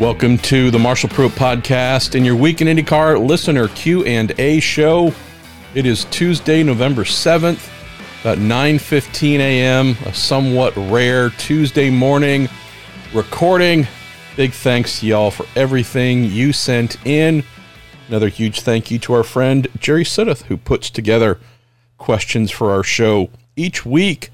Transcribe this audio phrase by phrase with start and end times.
[0.00, 5.14] Welcome to the Marshall Pruett podcast and your week in IndyCar listener Q&A show.
[5.76, 7.70] It is Tuesday, November 7th,
[8.22, 12.48] about 9:15 a.m., a somewhat rare Tuesday morning
[13.14, 13.86] recording.
[14.34, 17.44] Big thanks to y'all for everything you sent in.
[18.08, 21.38] Another huge thank you to our friend Jerry Siddeth, who puts together
[21.98, 24.30] questions for our show each week.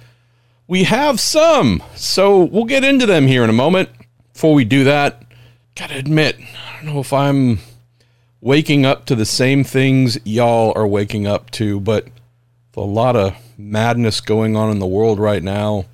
[0.67, 3.91] We have some, so we'll get into them here in a moment.
[4.33, 5.23] Before we do that,
[5.81, 7.61] gotta admit, I don't know if I'm
[8.43, 12.07] waking up to the same things y'all are waking up to, but
[12.77, 15.87] a lot of madness going on in the world right now,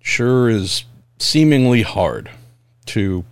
[0.00, 0.86] sure is
[1.20, 2.30] seemingly hard
[2.86, 3.24] to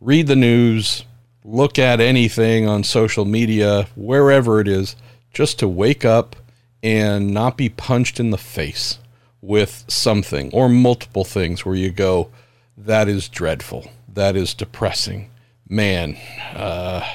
[0.00, 1.04] read the news,
[1.42, 4.94] look at anything on social media, wherever it is,
[5.34, 6.36] just to wake up
[6.80, 9.00] and not be punched in the face
[9.40, 12.30] with something or multiple things where you go,
[12.76, 15.30] that is dreadful that is depressing.
[15.68, 16.16] Man,
[16.54, 17.08] uh,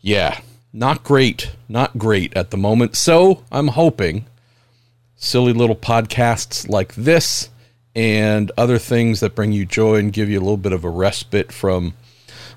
[0.00, 0.40] yeah,
[0.72, 2.96] not great, not great at the moment.
[2.96, 4.26] So I'm hoping
[5.16, 7.48] silly little podcasts like this
[7.94, 10.90] and other things that bring you joy and give you a little bit of a
[10.90, 11.94] respite from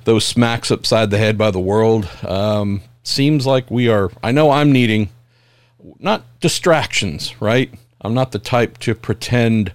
[0.04, 2.09] those smacks upside the head by the world.
[2.28, 5.09] Um, seems like we are, I know I'm needing
[6.00, 7.73] not distractions, right?
[8.02, 9.72] I'm not the type to pretend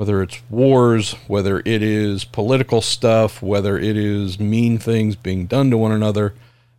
[0.00, 5.70] whether it's wars, whether it is political stuff, whether it is mean things being done
[5.70, 6.32] to one another.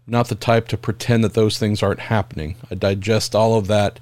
[0.07, 2.55] not the type to pretend that those things aren't happening.
[2.71, 3.99] I digest all of that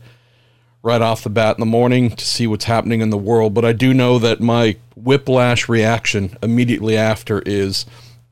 [0.82, 3.66] right off the bat in the morning to see what's happening in the world, but
[3.66, 7.86] I do know that my whiplash reaction immediately after is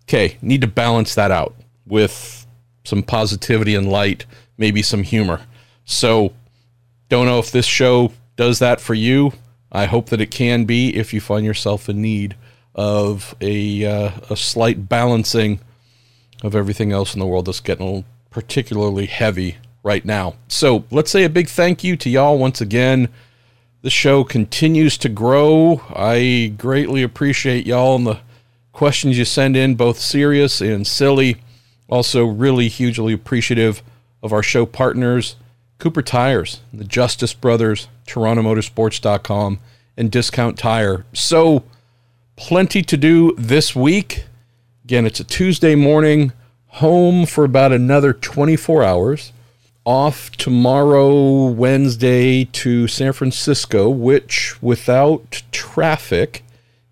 [0.03, 1.53] okay, need to balance that out
[1.85, 2.47] with
[2.85, 4.25] some positivity and light,
[4.58, 5.41] maybe some humor.
[5.83, 6.31] So,
[7.09, 9.33] don't know if this show does that for you.
[9.71, 12.35] I hope that it can be if you find yourself in need
[12.75, 15.59] of a, uh, a slight balancing
[16.43, 20.36] of everything else in the world that's getting particularly heavy right now.
[20.47, 23.09] So let's say a big thank you to y'all once again.
[23.81, 25.81] The show continues to grow.
[25.89, 28.19] I greatly appreciate y'all and the
[28.73, 31.37] questions you send in, both serious and silly.
[31.89, 33.81] Also, really hugely appreciative
[34.21, 35.36] of our show partners
[35.80, 39.60] Cooper Tires, the Justice Brothers, TorontoMotorsports.com,
[39.95, 41.05] and Discount Tire.
[41.14, 41.64] So,
[42.36, 44.26] plenty to do this week.
[44.86, 46.32] Again, it's a Tuesday morning,
[46.67, 49.33] home for about another 24 hours.
[49.86, 56.43] Off tomorrow, Wednesday, to San Francisco, which without traffic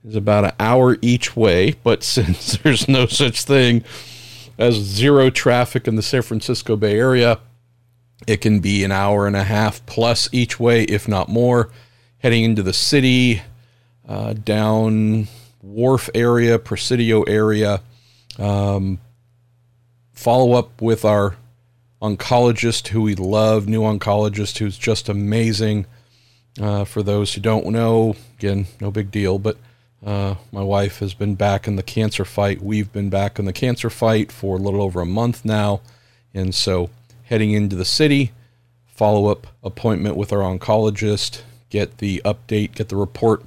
[0.05, 1.75] is about an hour each way.
[1.83, 3.83] But since there's no such thing
[4.57, 7.39] as zero traffic in the San Francisco Bay Area,
[8.27, 11.69] it can be an hour and a half plus each way, if not more,
[12.19, 13.41] heading into the city,
[14.07, 15.27] uh, down
[15.61, 17.81] Wharf area, Presidio area.
[18.37, 18.99] Um,
[20.13, 21.35] follow up with our
[22.01, 25.85] oncologist who we love, new oncologist who's just amazing.
[26.59, 29.57] Uh, for those who don't know, again, no big deal, but
[30.05, 32.61] uh, my wife has been back in the cancer fight.
[32.61, 35.81] We've been back in the cancer fight for a little over a month now.
[36.33, 36.89] And so
[37.25, 38.31] heading into the city,
[38.85, 43.43] follow up appointment with our oncologist, get the update, get the report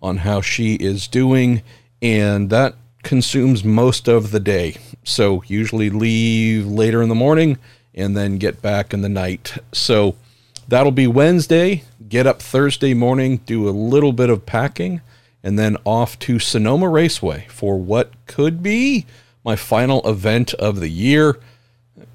[0.00, 1.62] on how she is doing,
[2.00, 4.76] and that consumes most of the day.
[5.04, 7.58] So, usually leave later in the morning
[7.94, 9.58] and then get back in the night.
[9.72, 10.14] So,
[10.68, 11.82] that'll be Wednesday.
[12.08, 15.00] Get up Thursday morning, do a little bit of packing,
[15.42, 19.06] and then off to Sonoma Raceway for what could be
[19.44, 21.40] my final event of the year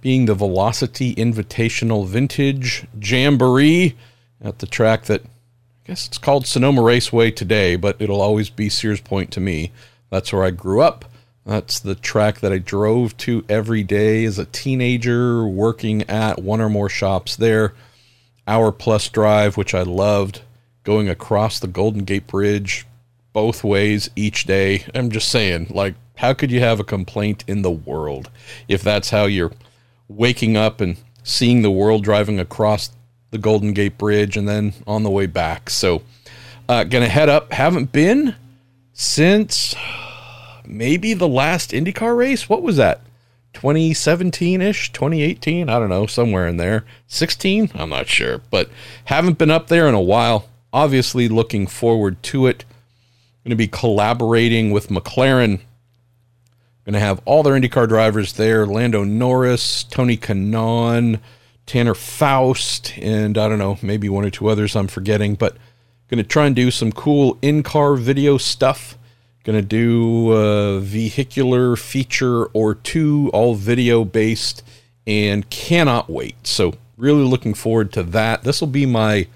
[0.02, 3.96] being the Velocity Invitational Vintage Jamboree
[4.42, 8.70] at the track that I guess it's called Sonoma Raceway today, but it'll always be
[8.70, 9.72] Sears Point to me.
[10.09, 11.06] That's where I grew up.
[11.46, 16.59] That's the track that I drove to every day as a teenager, working at one
[16.59, 17.74] or more shops there.
[18.46, 20.42] Hour plus drive, which I loved,
[20.84, 22.86] going across the Golden Gate Bridge
[23.31, 24.84] both ways each day.
[24.94, 28.30] I'm just saying, like, how could you have a complaint in the world
[28.68, 29.51] if that's how you're
[30.07, 32.92] waking up and seeing the world driving across
[33.31, 35.69] the Golden Gate Bridge and then on the way back.
[35.69, 36.01] So,
[36.69, 37.51] uh, gonna head up.
[37.54, 38.36] Haven't been
[38.94, 39.75] since
[40.65, 42.50] maybe the last IndyCar race.
[42.50, 43.01] What was that?
[43.54, 45.69] 2017 ish, 2018?
[45.69, 46.86] I don't know, somewhere in there.
[47.07, 47.71] 16?
[47.74, 48.69] I'm not sure, but
[49.06, 50.48] haven't been up there in a while.
[50.71, 52.65] Obviously, looking forward to it.
[53.44, 55.62] Going to be collaborating with McLaren
[56.88, 61.19] Going to have all their IndyCar drivers there Lando Norris, Tony Kanaan,
[61.66, 65.57] Tanner Faust, and I don't know, maybe one or two others I'm forgetting, but
[66.07, 68.98] going to try and do some cool in car video stuff.
[69.44, 74.63] Going to do a vehicular feature or two, all video based,
[75.06, 76.48] and cannot wait.
[76.48, 78.44] So, really looking forward to that.
[78.44, 79.28] This will be my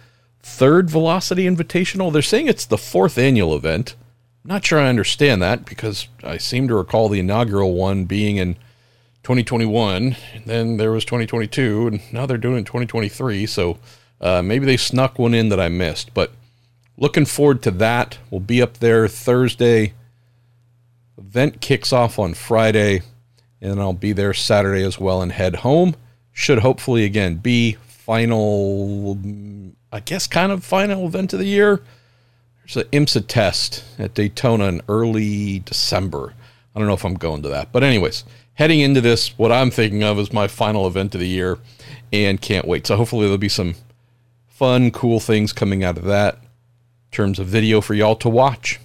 [0.42, 2.14] third Velocity Invitational.
[2.14, 3.98] They're saying it's the fourth annual event.
[4.44, 8.56] Not sure I understand that because I seem to recall the inaugural one being in
[9.24, 13.46] 2021, and then there was 2022, and now they're doing it in 2023.
[13.46, 13.78] So
[14.20, 16.14] uh, maybe they snuck one in that I missed.
[16.14, 16.32] But
[16.98, 18.18] looking forward to that.
[18.32, 19.94] We'll be up there Thursday.
[21.18, 23.04] Event kicks off on Friday,
[23.62, 25.96] and I'll be there Saturday as well and head home.
[26.34, 29.20] Should hopefully again be final,
[29.92, 31.84] I guess, kind of final event of the year.
[32.64, 36.34] There's an IMSA test at Daytona in early December.
[36.76, 38.24] I don't know if I'm going to that, but anyways
[38.54, 41.58] heading into this, what I'm thinking of is my final event of the year
[42.14, 42.86] and can't wait.
[42.88, 43.76] So hopefully there'll be some
[44.48, 48.80] fun, cool things coming out of that in terms of video for y'all to watch.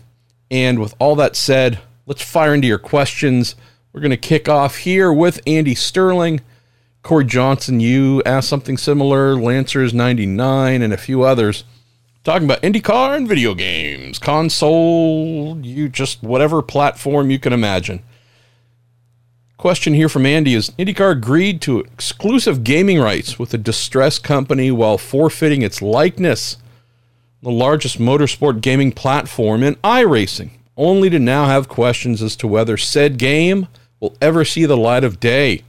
[0.50, 3.54] And with all that said, let's fire into your questions.
[3.92, 6.40] We're going to kick off here with Andy Sterling.
[7.02, 9.36] Corey Johnson, you asked something similar.
[9.36, 11.64] Lancers 99 and a few others.
[12.26, 18.02] Talking about IndyCar and video games, console, you just whatever platform you can imagine.
[19.58, 24.72] Question here from Andy is IndyCar agreed to exclusive gaming rights with a distressed company
[24.72, 26.56] while forfeiting its likeness,
[27.42, 32.76] the largest motorsport gaming platform in iRacing, only to now have questions as to whether
[32.76, 33.68] said game
[34.00, 35.62] will ever see the light of day.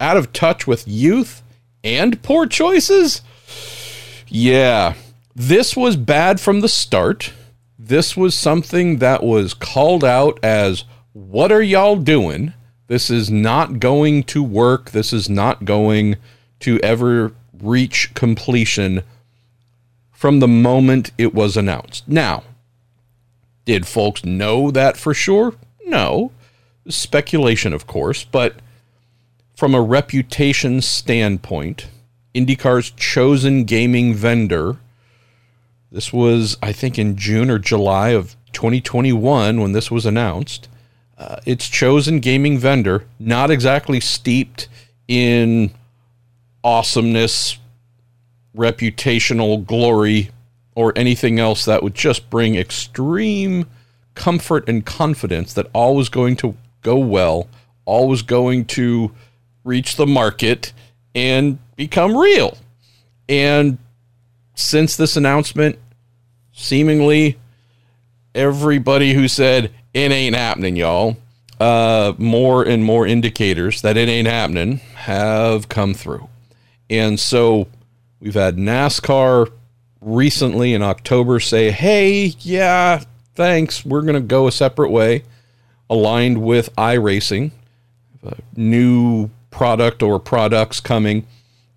[0.00, 1.42] Out of touch with youth
[1.84, 3.20] and poor choices?
[4.28, 4.94] Yeah,
[5.40, 7.32] this was bad from the start.
[7.78, 10.84] This was something that was called out as,
[11.14, 12.52] What are y'all doing?
[12.88, 14.90] This is not going to work.
[14.90, 16.16] This is not going
[16.60, 19.02] to ever reach completion
[20.12, 22.06] from the moment it was announced.
[22.06, 22.42] Now,
[23.64, 25.54] did folks know that for sure?
[25.86, 26.32] No.
[26.86, 28.56] Speculation, of course, but
[29.54, 31.86] from a reputation standpoint,
[32.34, 34.76] IndyCar's chosen gaming vendor,
[35.92, 40.68] this was, I think, in June or July of 2021 when this was announced
[41.18, 44.68] uh, its chosen gaming vendor, not exactly steeped
[45.06, 45.70] in
[46.64, 47.58] awesomeness,
[48.56, 50.30] reputational glory,
[50.74, 53.66] or anything else that would just bring extreme
[54.14, 57.48] comfort and confidence that all was going to go well,
[57.84, 59.12] all was going to
[59.64, 60.72] reach the market
[61.14, 62.56] and become real.
[63.28, 63.76] And
[64.60, 65.78] since this announcement,
[66.52, 67.38] seemingly
[68.34, 71.16] everybody who said, it ain't happening, y'all.
[71.58, 76.28] Uh, more and more indicators that it ain't happening have come through.
[76.88, 77.68] And so
[78.18, 79.50] we've had NASCAR
[80.00, 83.02] recently in October say, hey, yeah,
[83.34, 83.84] thanks.
[83.84, 85.24] We're going to go a separate way,
[85.90, 87.50] aligned with iRacing,
[88.22, 91.26] a new product or products coming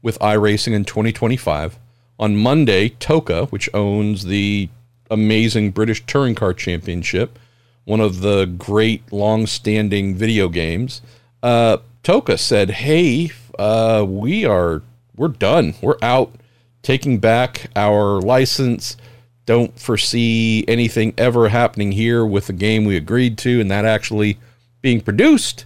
[0.01, 1.77] with iRacing in 2025.
[2.19, 4.69] On Monday, TOCA, which owns the
[5.10, 7.39] amazing British Touring Car Championship,
[7.86, 11.01] one of the great long-standing video games,
[11.42, 14.81] uh, TOCA said, "Hey, uh, we are
[15.15, 15.75] we're done.
[15.81, 16.33] We're out,
[16.81, 18.98] taking back our license.
[19.45, 24.38] Don't foresee anything ever happening here with the game we agreed to, and that actually
[24.82, 25.65] being produced."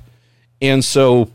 [0.62, 1.30] And so,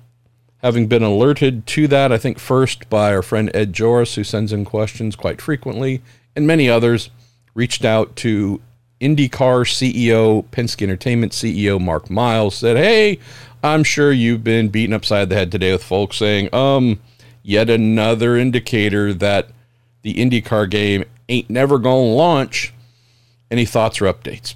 [0.63, 4.53] having been alerted to that, I think first by our friend Ed Joris, who sends
[4.53, 6.03] in questions quite frequently,
[6.37, 7.11] and many others,
[7.55, 8.61] reached out to
[9.01, 13.19] IndyCar CEO, Penske Entertainment CEO Mark Miles said, Hey,
[13.63, 17.01] I'm sure you've been beaten upside the head today with folks saying, um,
[17.43, 19.49] yet another indicator that
[20.03, 22.73] the IndyCar game ain't never going to launch.
[23.51, 24.55] Any thoughts or updates?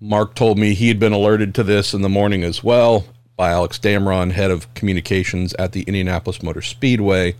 [0.00, 3.06] Mark told me he had been alerted to this in the morning as well
[3.40, 7.34] by Alex Damron, head of communications at the Indianapolis Motor Speedway,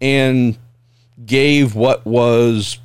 [0.00, 0.58] and
[1.24, 2.80] gave what was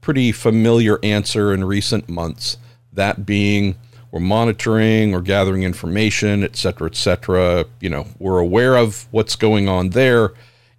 [0.00, 2.56] pretty familiar answer in recent months.
[2.92, 3.74] That being,
[4.12, 7.64] we're monitoring or gathering information, et cetera, et cetera.
[7.80, 10.34] You know, we're aware of what's going on there.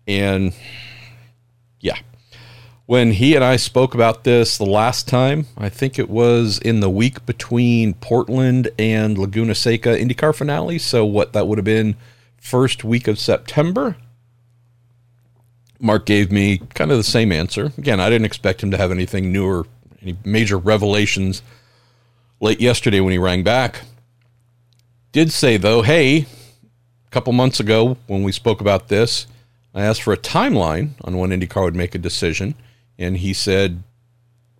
[0.07, 0.55] And
[2.89, 6.79] when he and I spoke about this the last time, I think it was in
[6.79, 10.79] the week between Portland and Laguna Seca IndyCar finale.
[10.79, 11.97] So, what that would have been
[12.41, 13.95] first week of September.
[15.79, 17.71] Mark gave me kind of the same answer.
[17.77, 19.67] Again, I didn't expect him to have anything new or
[20.01, 21.43] any major revelations
[22.39, 23.81] late yesterday when he rang back.
[25.11, 26.25] Did say, though, hey,
[27.05, 29.27] a couple months ago when we spoke about this,
[29.75, 32.55] I asked for a timeline on when IndyCar would make a decision,
[32.99, 33.81] and he said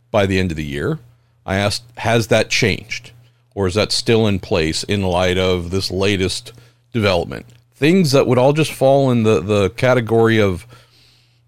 [0.09, 0.97] by the end of the year.
[1.45, 3.11] I asked, has that changed?
[3.59, 6.53] or is that still in place in light of this latest
[6.93, 7.45] development?
[7.73, 10.65] Things that would all just fall in the, the category of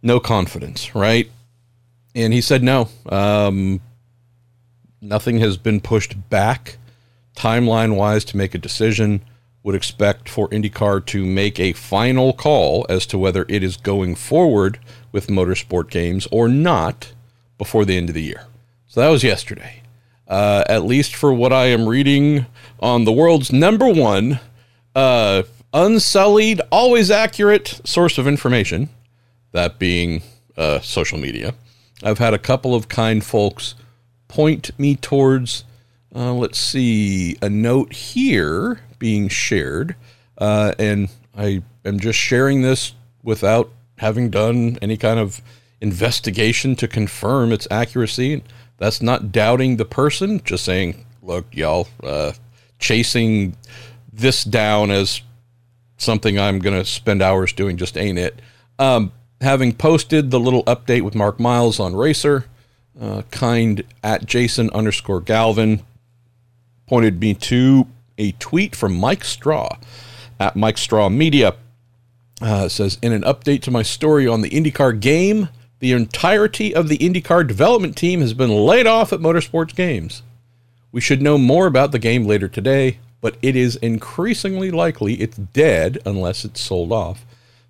[0.01, 1.31] no confidence, right?
[2.13, 2.89] And he said no.
[3.07, 3.79] Um,
[4.99, 6.77] nothing has been pushed back
[7.35, 9.21] timeline wise to make a decision.
[9.63, 14.15] Would expect for IndyCar to make a final call as to whether it is going
[14.15, 14.79] forward
[15.11, 17.13] with motorsport games or not
[17.57, 18.45] before the end of the year.
[18.87, 19.83] So that was yesterday.
[20.27, 22.47] Uh, at least for what I am reading
[22.79, 24.39] on the world's number one
[24.95, 28.89] uh, unsullied, always accurate source of information,
[29.51, 30.23] that being
[30.57, 31.53] uh, social media.
[32.03, 33.75] I've had a couple of kind folks
[34.27, 35.65] point me towards,
[36.15, 39.95] uh, let's see, a note here being shared.
[40.37, 42.93] Uh, and I am just sharing this
[43.23, 45.41] without having done any kind of
[45.81, 48.43] investigation to confirm its accuracy.
[48.77, 52.33] That's not doubting the person, just saying, look, y'all, uh,
[52.79, 53.57] chasing
[54.13, 55.21] this down as
[55.97, 58.39] something I'm going to spend hours doing just ain't it.
[58.77, 62.45] Um, having posted the little update with Mark Miles on Racer,
[62.99, 65.81] uh, kind at Jason underscore Galvin
[66.87, 67.87] pointed me to
[68.17, 69.77] a tweet from Mike Straw
[70.39, 71.55] at Mike Straw Media.
[72.41, 76.87] Uh, says, in an update to my story on the IndyCar game, the entirety of
[76.87, 80.23] the IndyCar development team has been laid off at Motorsports Games.
[80.91, 85.37] We should know more about the game later today, but it is increasingly likely it's
[85.37, 87.25] dead unless it's sold off.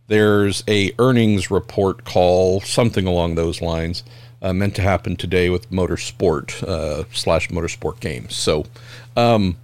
[0.08, 4.04] There's a earnings report call, something along those lines,
[4.42, 8.36] uh, meant to happen today with Motorsport uh, slash Motorsport Games.
[8.36, 8.66] So,
[9.16, 9.58] um,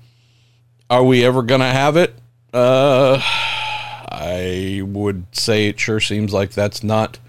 [0.90, 2.14] are we ever going to have it?
[2.54, 7.20] Uh, I would say it sure seems like that's not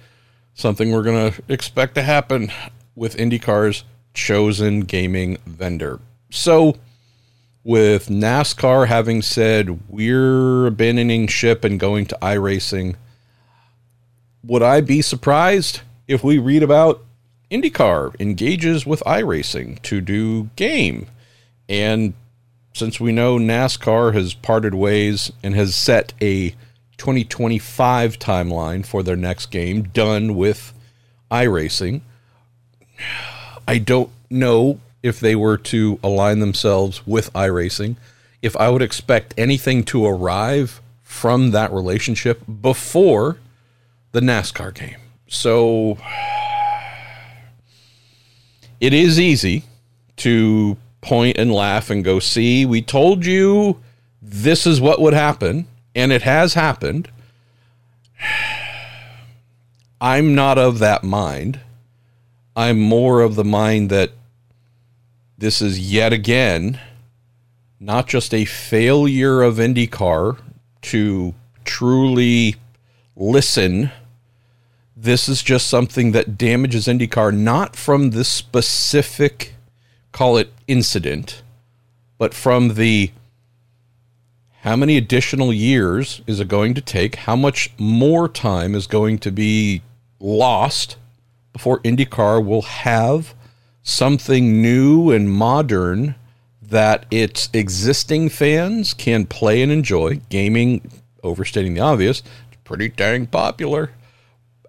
[0.55, 2.51] something we're going to expect to happen
[2.95, 3.85] with IndyCar's
[4.15, 6.01] chosen gaming vendor.
[6.31, 6.77] So,
[7.65, 12.97] with NASCAR having said we're abandoning ship and going to iRacing,
[14.43, 17.05] would I be surprised if we read about
[17.51, 21.07] IndyCar engages with iRacing to do game?
[21.69, 22.15] And
[22.73, 26.51] since we know NASCAR has parted ways and has set a
[26.99, 30.73] 2025 timeline for their next game done with
[31.31, 32.03] iRacing,
[33.67, 37.97] I don't know if they were to align themselves with iRacing,
[38.43, 43.39] if I would expect anything to arrive from that relationship before
[44.13, 44.99] the NASCAR game.
[45.29, 45.99] So
[48.81, 49.65] it is easy
[50.19, 53.81] to point and laugh and go, see, we told you
[54.21, 57.09] this is what would happen, and it has happened.
[60.01, 61.61] I'm not of that mind.
[62.55, 64.13] I'm more of the mind that
[65.37, 66.81] this is yet again
[67.81, 70.39] not just a failure of IndyCar
[70.83, 72.57] to truly
[73.15, 73.91] listen.
[74.97, 79.55] This is just something that damages IndyCar not from this specific,
[80.19, 81.45] call it incident,
[82.19, 83.13] but from the
[84.63, 87.15] how many additional years is it going to take?
[87.15, 89.81] How much more time is going to be
[90.19, 90.97] lost
[91.53, 93.33] before IndyCar will have
[93.85, 96.17] something new and modern
[96.61, 100.21] that its existing fans can play and enjoy.
[100.31, 100.91] Gaming,
[101.23, 103.93] overstating the obvious, it's pretty dang popular.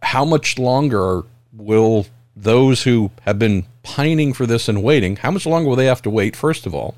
[0.04, 2.06] How much longer will
[2.44, 6.02] those who have been pining for this and waiting, how much longer will they have
[6.04, 6.96] to wait, first of all?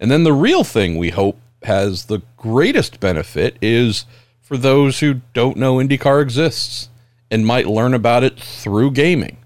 [0.00, 4.04] And then the real thing we hope has the greatest benefit is
[4.42, 6.88] for those who don't know IndyCar exists
[7.30, 9.38] and might learn about it through gaming.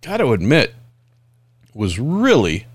[0.00, 0.74] Got to admit,
[1.74, 2.66] was really,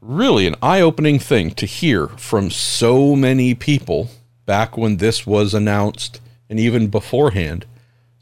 [0.00, 4.10] really an eye opening thing to hear from so many people
[4.46, 7.66] back when this was announced and even beforehand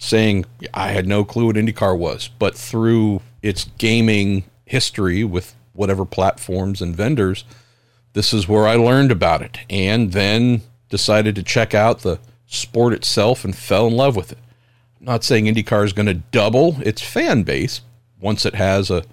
[0.02, 0.44] saying,
[0.74, 6.82] I had no clue what IndyCar was, but through its gaming history with whatever platforms
[6.82, 7.44] and vendors,
[8.12, 12.92] this is where I learned about it and then decided to check out the sport
[12.92, 14.38] itself and fell in love with it.
[14.98, 17.80] I'm not saying IndyCar is going to double its fan base
[18.20, 19.04] once it has a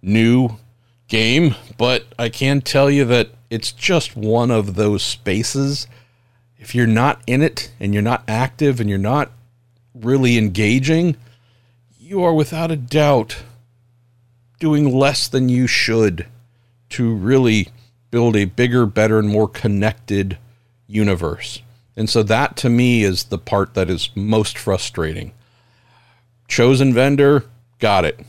[0.00, 0.50] new
[1.08, 5.88] game, but I can tell you that it's just one of those spaces.
[6.56, 9.32] If you're not in it and you're not active and you're not
[10.00, 11.16] really engaging,
[11.98, 13.42] you are without a doubt
[14.58, 16.26] doing less than you should
[16.90, 17.68] to really
[18.10, 20.36] build a bigger, better, and more connected
[20.86, 21.62] universe.
[21.96, 25.32] And so that to me is the part that is most frustrating.
[26.48, 27.44] Chosen vendor,
[27.78, 28.20] got it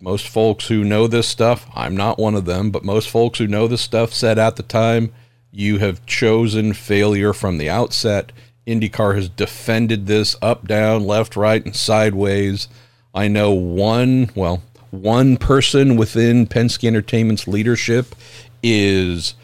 [0.00, 3.46] most folks who know this stuff, I'm not one of them, but most folks who
[3.46, 5.12] know this stuff said at the time,
[5.52, 8.32] you have chosen failure from the outset.
[8.70, 12.68] IndyCar has defended this up, down, left, right, and sideways.
[13.14, 18.14] I know one, well, one person within Penske Entertainment's leadership
[18.62, 19.34] is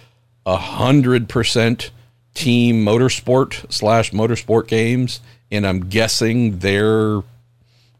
[0.45, 1.91] a hundred percent
[2.35, 7.23] team motorsport slash motorsport games, and I'm guessing their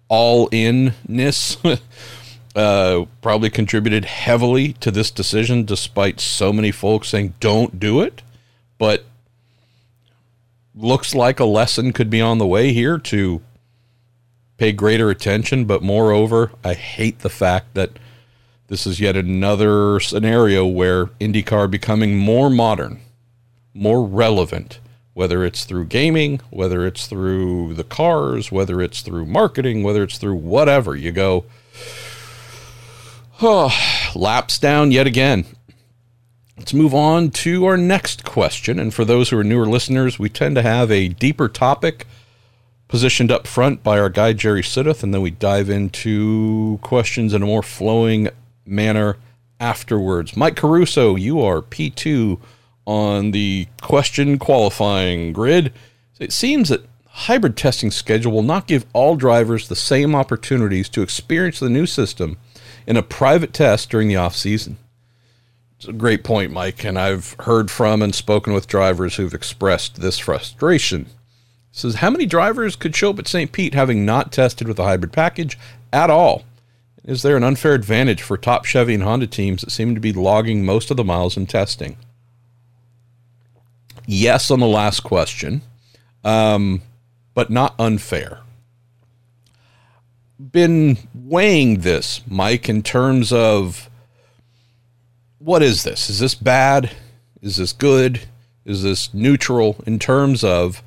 [0.09, 1.57] all inness
[2.57, 8.23] uh, probably contributed heavily to this decision, despite so many folks saying don't do it.
[8.79, 9.05] But
[10.77, 13.41] looks like a lesson could be on the way here to
[14.59, 15.65] pay greater attention.
[15.65, 17.99] But moreover, I hate the fact that
[18.69, 23.01] this is yet another scenario where IndyCar becoming more modern,
[23.73, 24.81] more relevant,
[25.15, 30.19] whether it's through gaming, whether it's through the cars, whether it's through marketing, whether it's
[30.19, 30.97] through whatever.
[30.97, 31.45] You go,
[33.41, 33.73] oh,
[34.15, 35.47] laps down yet again.
[36.59, 38.79] Let's move on to our next question.
[38.79, 42.07] And for those who are newer listeners, we tend to have a deeper topic
[42.89, 47.43] positioned up front by our guy Jerry Sidduth, and then we dive into questions in
[47.43, 48.31] a more flowing
[48.65, 49.19] manner
[49.61, 50.35] afterwards.
[50.35, 52.41] Mike Caruso, you are P2
[52.87, 55.75] on the question qualifying grid.
[56.19, 61.03] It seems that hybrid testing schedule will not give all drivers the same opportunities to
[61.03, 62.39] experience the new system
[62.87, 64.79] in a private test during the off season.
[65.77, 70.01] It's a great point, Mike, and I've heard from and spoken with drivers who've expressed
[70.01, 71.07] this frustration
[71.77, 73.53] says how many drivers could show up at St.
[73.53, 75.59] Pete having not tested with a hybrid package
[75.93, 76.45] at all?
[77.05, 80.13] Is there an unfair advantage for top Chevy and Honda teams that seem to be
[80.13, 81.99] logging most of the miles in testing?
[84.07, 85.61] Yes, on the last question,
[86.25, 86.81] um,
[87.35, 88.41] but not unfair.
[90.51, 93.91] Been weighing this, Mike, in terms of
[95.47, 96.11] what is this?
[96.11, 96.91] Is this bad?
[97.41, 98.23] Is this good?
[98.65, 100.83] Is this neutral in terms of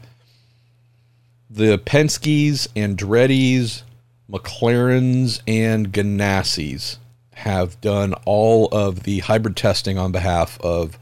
[1.50, 3.84] the Penske's, Andretti's,
[4.30, 7.00] McLarens, and Ganassi's
[7.36, 11.00] have done all of the hybrid testing on behalf of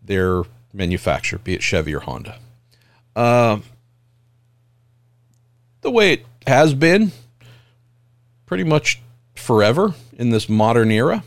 [0.00, 2.38] their manufacturer, be it Chevy or Honda.
[3.16, 3.58] Uh,
[5.80, 7.10] the way it has been
[8.46, 9.02] pretty much
[9.34, 11.24] forever in this modern era.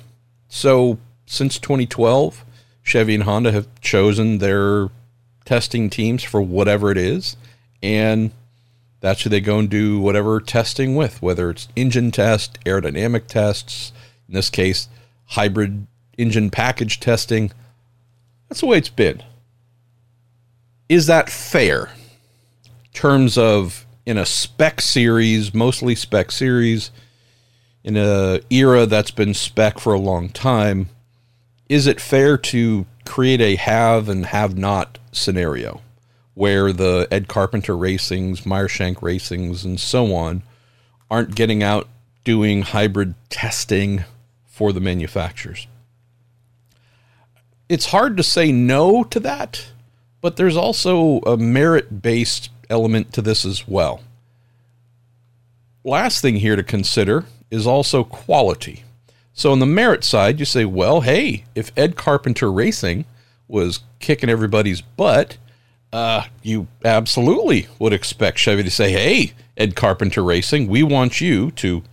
[0.48, 0.98] So,
[1.34, 2.46] since 2012,
[2.84, 4.90] Chevy and Honda have chosen their
[5.46, 7.36] testing teams for whatever it is.
[7.82, 8.32] And
[9.00, 13.92] that's who they go and do whatever testing with, whether it's engine test, aerodynamic tests,
[14.28, 14.88] in this case,
[15.26, 17.52] hybrid engine package testing.
[18.48, 19.24] That's the way it's been.
[20.88, 21.92] Is that fair?
[22.66, 26.92] In terms of in a spec series, mostly spec series,
[27.84, 30.90] in a era that's been spec for a long time,
[31.74, 35.82] is it fair to create a have and have not scenario?
[36.36, 40.44] where the Ed Carpenter racings, Meyershank racings, and so on
[41.10, 41.88] aren't getting out
[42.24, 44.04] doing hybrid testing
[44.46, 45.68] for the manufacturers.
[47.70, 49.72] It's hard to say no to that,
[50.22, 54.02] but there's also a merit based element to this as well.
[55.84, 58.84] Last thing here to consider is also quality.
[59.34, 63.06] So, on the merit side, you say, well, hey, if Ed Carpenter Racing
[63.48, 65.38] was kicking everybody's butt,
[65.92, 71.52] uh, you absolutely would expect Chevy to say, "Hey, Ed Carpenter Racing, we want you
[71.52, 71.84] to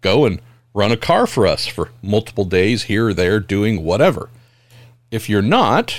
[0.00, 0.40] go and
[0.72, 4.30] run a car for us for multiple days here or there, doing whatever."
[5.10, 5.94] If you're not,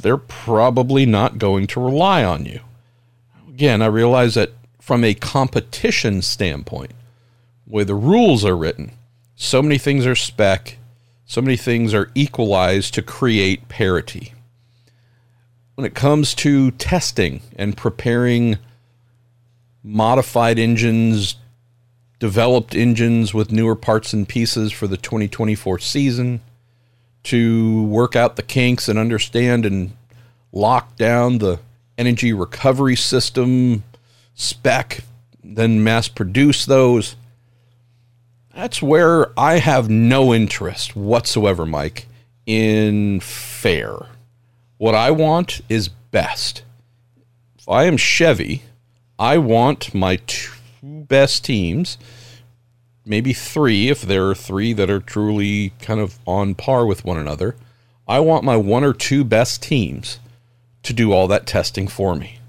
[0.00, 2.60] they're probably not going to rely on you.
[3.48, 6.92] Again, I realize that from a competition standpoint,
[7.64, 8.92] where the rules are written,
[9.38, 10.76] so many things are spec,
[11.24, 14.34] so many things are equalized to create parity
[15.78, 18.58] when it comes to testing and preparing
[19.84, 21.36] modified engines,
[22.18, 26.40] developed engines with newer parts and pieces for the 2024 season,
[27.22, 29.92] to work out the kinks and understand and
[30.50, 31.60] lock down the
[31.96, 33.84] energy recovery system
[34.34, 35.04] spec,
[35.44, 37.14] then mass produce those.
[38.58, 42.08] That's where I have no interest whatsoever, Mike,
[42.44, 43.94] in fair.
[44.78, 46.64] What I want is best.
[47.56, 48.64] If I am Chevy,
[49.16, 50.50] I want my two
[50.82, 51.98] best teams,
[53.04, 57.16] maybe three, if there are three that are truly kind of on par with one
[57.16, 57.54] another.
[58.08, 60.18] I want my one or two best teams
[60.82, 62.40] to do all that testing for me.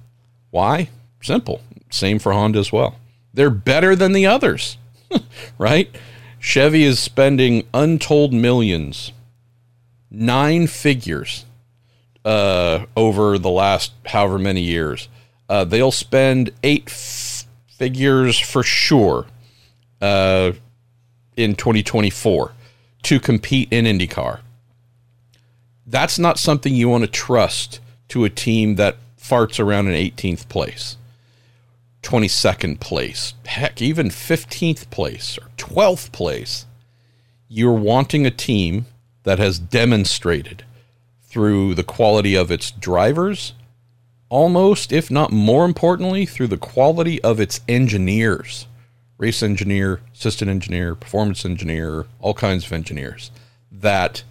[0.50, 0.90] Why?
[1.22, 1.62] Simple.
[1.92, 2.96] Same for Honda as well.
[3.32, 4.80] They're better than the others,
[5.58, 5.94] right?
[6.40, 9.12] Chevy is spending untold millions,
[10.10, 11.46] nine figures,
[12.26, 15.10] uh, over the last however many years.
[15.48, 19.26] Uh, they'll spend eight f- figures for sure
[20.02, 20.52] uh,
[21.36, 22.52] in 2024
[23.04, 24.42] to compete in IndyCar.
[25.88, 30.48] That's not something you want to trust to a team that farts around in 18th
[30.50, 30.98] place.
[32.04, 36.66] 22nd place, heck, even 15th place or 12th place,
[37.48, 38.86] you're wanting a team
[39.24, 40.64] that has demonstrated
[41.24, 43.54] through the quality of its drivers,
[44.30, 48.68] almost, if not more importantly, through the quality of its engineers.
[49.18, 53.32] Race engineer, assistant engineer, performance engineer, all kinds of engineers.
[53.72, 54.24] That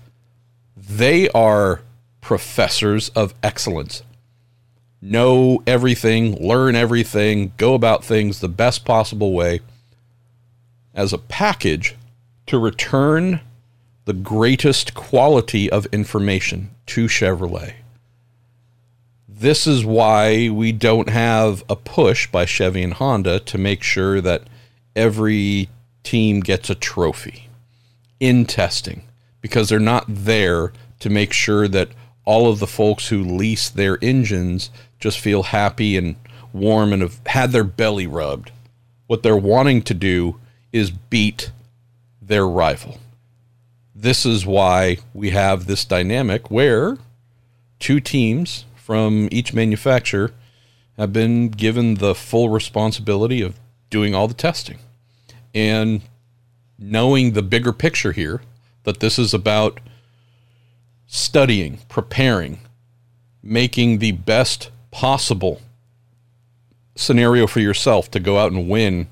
[0.76, 1.83] they are
[2.20, 4.02] professors of excellence
[5.00, 9.61] know everything, learn everything, go about things the best possible way
[10.94, 11.94] as a package
[12.46, 13.40] to return
[14.04, 17.74] the greatest quality of information to Chevrolet.
[19.28, 24.20] This is why we don't have a push by Chevy and Honda to make sure
[24.20, 24.42] that
[24.96, 25.68] every
[26.02, 27.48] team gets a trophy
[28.18, 29.02] in testing
[29.40, 31.90] because they're not there to make sure that
[32.24, 36.16] all of the folks who lease their engines just feel happy and
[36.52, 38.50] warm and have had their belly rubbed.
[39.06, 40.38] What they're wanting to do
[40.72, 41.50] is beat
[42.20, 42.98] their rival.
[43.94, 46.98] This is why we have this dynamic where
[47.78, 50.32] two teams from each manufacturer
[50.96, 53.58] have been given the full responsibility of
[53.90, 54.78] doing all the testing.
[55.54, 56.02] And
[56.78, 58.42] knowing the bigger picture here,
[58.84, 59.80] that this is about
[61.06, 62.61] studying, preparing,
[63.42, 65.61] making the best possible
[66.96, 69.09] scenario for yourself to go out and win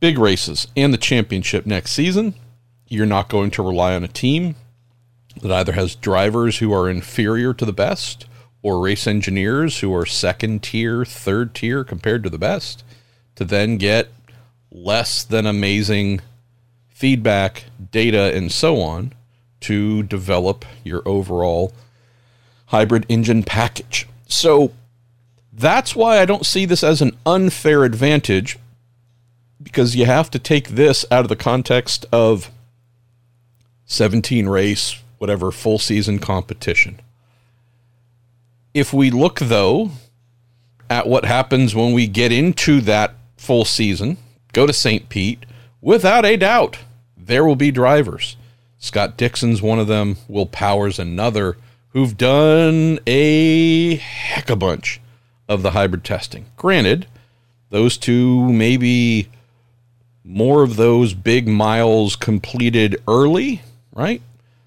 [0.00, 2.34] big races and the championship next season.
[2.88, 4.56] You're not going to rely on a team
[5.42, 8.26] that either has drivers who are inferior to the best
[8.62, 12.82] or race engineers who are second tier, third tier compared to the best
[13.36, 14.08] to then get
[14.70, 16.20] less than amazing
[16.88, 19.12] feedback, data, and so on
[19.60, 21.72] to develop your overall
[22.66, 24.06] hybrid engine package.
[24.30, 24.72] So
[25.52, 28.58] that's why I don't see this as an unfair advantage
[29.62, 32.50] because you have to take this out of the context of
[33.86, 37.00] 17 race, whatever, full season competition.
[38.72, 39.90] If we look, though,
[40.88, 44.16] at what happens when we get into that full season,
[44.52, 45.08] go to St.
[45.08, 45.44] Pete,
[45.80, 46.78] without a doubt,
[47.16, 48.36] there will be drivers.
[48.78, 51.56] Scott Dixon's one of them, Will Powers another
[51.92, 55.00] who've done a heck of a bunch
[55.48, 56.46] of the hybrid testing.
[56.56, 57.06] Granted,
[57.70, 59.28] those two maybe
[60.24, 64.22] more of those big miles completed early, right?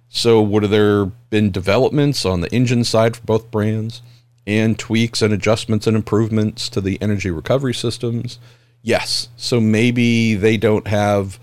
[0.09, 4.01] So, would have there been developments on the engine side for both brands
[4.45, 8.37] and tweaks and adjustments and improvements to the energy recovery systems?
[8.81, 9.29] Yes.
[9.37, 11.39] So, maybe they don't have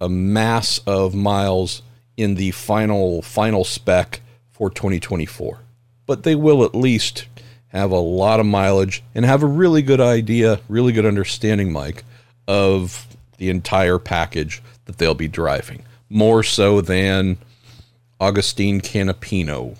[0.00, 1.82] a mass of miles
[2.16, 4.20] in the final final spec
[4.62, 5.58] for 2024.
[6.06, 7.26] But they will at least
[7.70, 12.04] have a lot of mileage and have a really good idea, really good understanding, Mike,
[12.46, 15.82] of the entire package that they'll be driving.
[16.08, 17.38] More so than
[18.20, 19.78] Augustine Canapino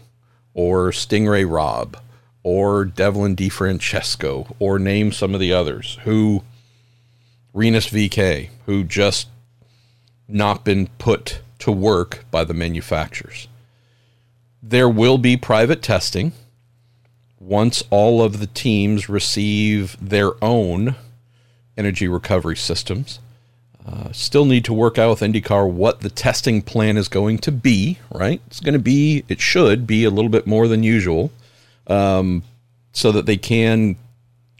[0.52, 1.96] or Stingray Robb
[2.42, 6.42] or Devlin DeFrancesco or name some of the others who
[7.54, 9.28] Rinus VeeKay, who just
[10.26, 13.46] not been put to work by the manufacturers.
[14.62, 16.32] There will be private testing
[17.40, 20.94] once all of the teams receive their own
[21.76, 23.18] energy recovery systems.
[23.84, 27.50] Uh, still need to work out with IndyCar what the testing plan is going to
[27.50, 28.40] be, right?
[28.46, 31.32] It's going to be, it should be a little bit more than usual
[31.88, 32.44] um,
[32.92, 33.96] so that they can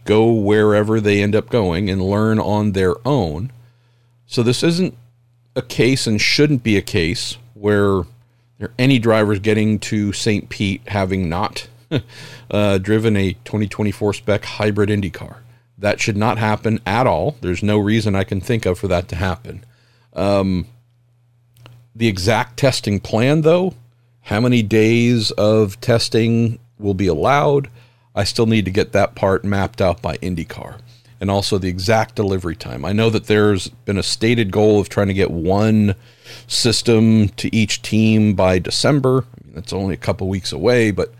[0.04, 3.52] go wherever they end up going and learn on their own.
[4.26, 4.96] So this isn't
[5.54, 8.02] a case and shouldn't be a case where
[8.62, 10.48] there any drivers getting to St.
[10.48, 11.66] Pete having not
[12.50, 15.38] uh, driven a 2024 spec hybrid IndyCar.
[15.78, 17.36] That should not happen at all.
[17.40, 19.64] There's no reason I can think of for that to happen.
[20.12, 20.66] Um,
[21.96, 23.74] the exact testing plan, though,
[24.20, 27.68] how many days of testing will be allowed,
[28.14, 30.78] I still need to get that part mapped out by IndyCar
[31.22, 32.84] and also the exact delivery time.
[32.84, 35.94] I know that there's been a stated goal of trying to get one
[36.48, 39.18] system to each team by December.
[39.18, 41.14] I mean, that's only a couple weeks away, but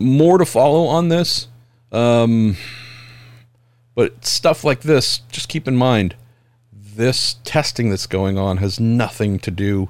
[0.00, 1.46] more to follow on this.
[1.92, 2.56] Um,
[3.94, 6.16] but stuff like this, just keep in mind
[6.72, 9.88] this testing that's going on has nothing to do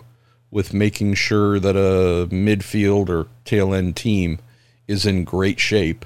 [0.50, 4.40] with making sure that a midfield or tail end team
[4.86, 6.04] is in great shape.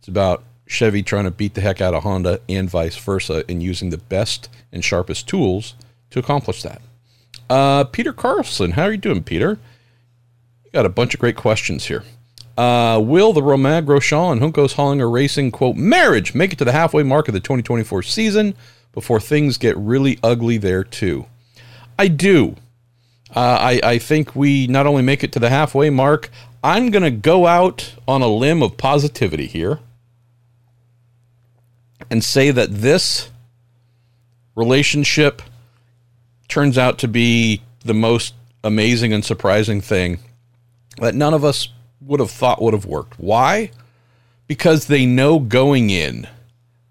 [0.00, 3.60] It's about Chevy trying to beat the heck out of Honda and vice versa and
[3.62, 5.74] using the best and sharpest tools
[6.10, 6.80] to accomplish that.
[7.50, 9.58] Uh, Peter Carlson, how are you doing, Peter?
[10.64, 12.04] You got a bunch of great questions here.
[12.56, 16.72] Uh, will the Romain Grosjean and Juncos Hollinger Racing quote marriage make it to the
[16.72, 18.54] halfway mark of the 2024 season
[18.92, 21.26] before things get really ugly there too?
[21.98, 22.54] I do.
[23.34, 26.30] Uh, I, I think we not only make it to the halfway mark,
[26.62, 29.80] I'm going to go out on a limb of positivity here
[32.08, 33.30] and say that this
[34.54, 35.42] relationship
[36.48, 40.18] turns out to be the most amazing and surprising thing
[40.98, 41.68] that none of us
[42.00, 43.18] would have thought would have worked.
[43.18, 43.70] Why?
[44.46, 46.26] Because they know going in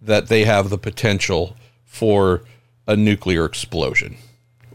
[0.02, 2.44] that they have the potential for
[2.88, 4.18] a nuclear explosion.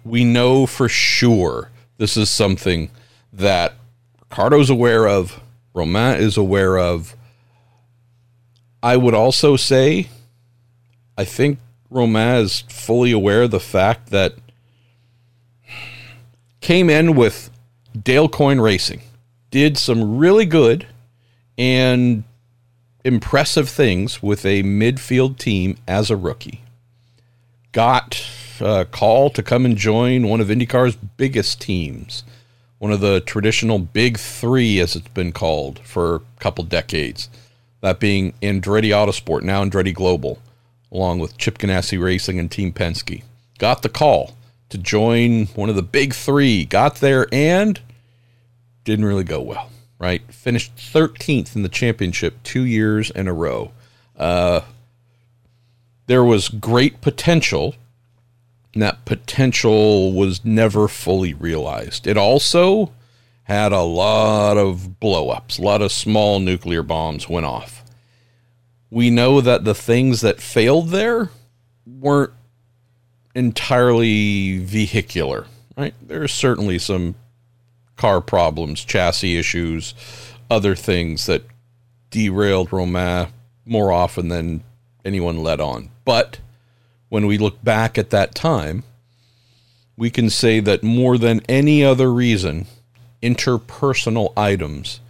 [0.04, 2.90] We know for sure this is something
[3.32, 3.74] that
[4.20, 5.40] Ricardo's aware of,
[5.72, 7.16] Romain is aware of.
[8.82, 10.08] I would also say,
[11.16, 11.58] I think
[11.90, 14.34] Romain is fully aware of the fact that
[16.60, 17.50] came in with
[18.00, 19.02] Dale Coyne Racing
[19.50, 20.86] did some really good
[21.56, 22.24] and
[23.04, 26.62] impressive things with a midfield team as a rookie.
[27.70, 28.26] Got
[28.60, 32.24] a call to come and join one of IndyCar's biggest teams,
[32.78, 37.28] one of the traditional big three, as it's been called for a couple decades.
[37.80, 40.38] That being Andretti Autosport, now Andretti Global,
[40.94, 43.24] along with Chip Ganassi Racing and Team Penske.
[43.58, 44.36] Got the call
[44.68, 46.64] to join one of the big three.
[46.64, 47.80] Got there and
[48.84, 50.22] didn't really go well, right?
[50.32, 53.72] Finished 13th in the championship two years in a row.
[54.16, 54.60] Uh,
[56.06, 57.74] there was great potential,
[58.72, 62.06] and that potential was never fully realized.
[62.06, 62.92] It also
[63.44, 67.84] had a lot of blowups, a lot of small nuclear bombs went off.
[68.94, 71.30] We know that the things that failed there
[71.84, 72.30] weren't
[73.34, 75.94] entirely vehicular, right?
[76.00, 77.16] There's certainly some
[77.96, 79.94] car problems, chassis issues,
[80.48, 81.42] other things that
[82.10, 83.30] derailed Romain
[83.66, 84.62] more often than
[85.04, 85.90] anyone let on.
[86.04, 86.38] But
[87.08, 88.84] when we look back at that time,
[89.96, 92.66] we can say that more than any other reason,
[93.20, 95.00] interpersonal items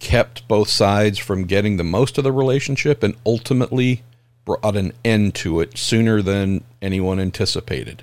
[0.00, 4.02] kept both sides from getting the most of the relationship and ultimately
[4.44, 8.02] brought an end to it sooner than anyone anticipated.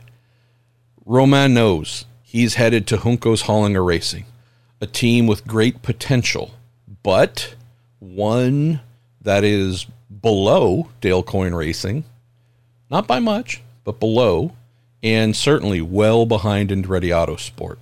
[1.06, 4.26] Romain knows he's headed to Juncos Hollinger Racing,
[4.80, 6.52] a team with great potential,
[7.04, 7.56] but
[8.00, 8.80] one
[9.22, 9.86] that is
[10.22, 12.04] below Dale Coyne Racing,
[12.90, 14.54] not by much, but below,
[15.02, 17.78] and certainly well behind Andretti Autosport.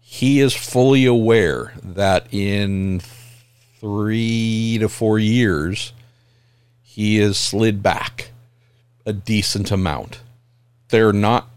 [0.00, 3.00] He is fully aware that in
[3.80, 5.92] three to four years,
[6.82, 8.30] he has slid back
[9.06, 10.20] a decent amount.
[10.90, 11.48] There are not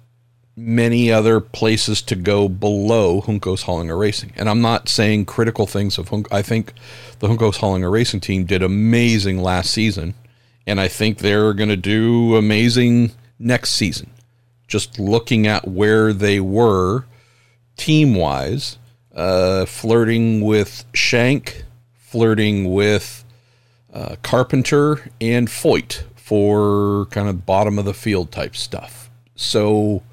[0.56, 4.32] many other places to go below Juncos Hollinger Racing.
[4.36, 6.28] And I'm not saying critical things of Hunk.
[6.32, 6.74] I think
[7.20, 10.14] the Juncos Hollinger Racing team did amazing last season,
[10.66, 14.12] and I think they're going to do amazing next season.
[14.68, 17.06] Just looking at where they were
[17.76, 18.78] team wise,
[19.14, 21.66] uh, flirting with Shank,
[22.14, 23.26] flirting with
[23.92, 29.10] uh, Carpenter, and Foyt for kind of bottom of the field type stuff.
[29.36, 30.04] So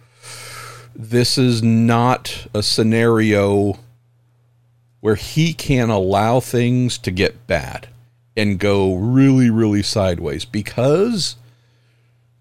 [0.97, 3.79] this is not a scenario
[5.01, 7.89] where he can allow things to get bad
[8.35, 11.37] and go really, really sideways because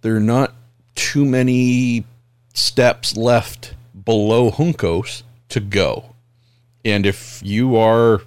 [0.04, 0.56] there are not
[0.96, 2.06] too many
[2.54, 6.16] steps left below Juncos to go.
[6.86, 8.22] And if you are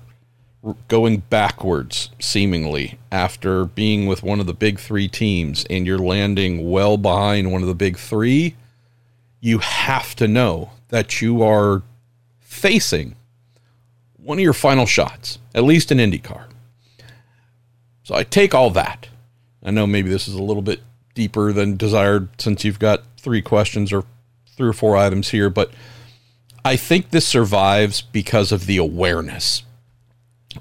[0.89, 6.71] going backwards, seemingly, after being with one of the big three teams and you're landing
[6.71, 8.55] well behind one of the big three,
[9.41, 11.83] you have to know that you are
[12.41, 13.17] facing
[14.17, 16.45] one of your final shots, at least in IndyCar.
[18.05, 19.09] So I take all that.
[19.65, 20.81] I know maybe this is a little bit
[21.15, 24.05] deeper than desired since you've got three questions or
[24.57, 25.73] three or four items here, but
[26.65, 29.65] I think this survives because of the awareness.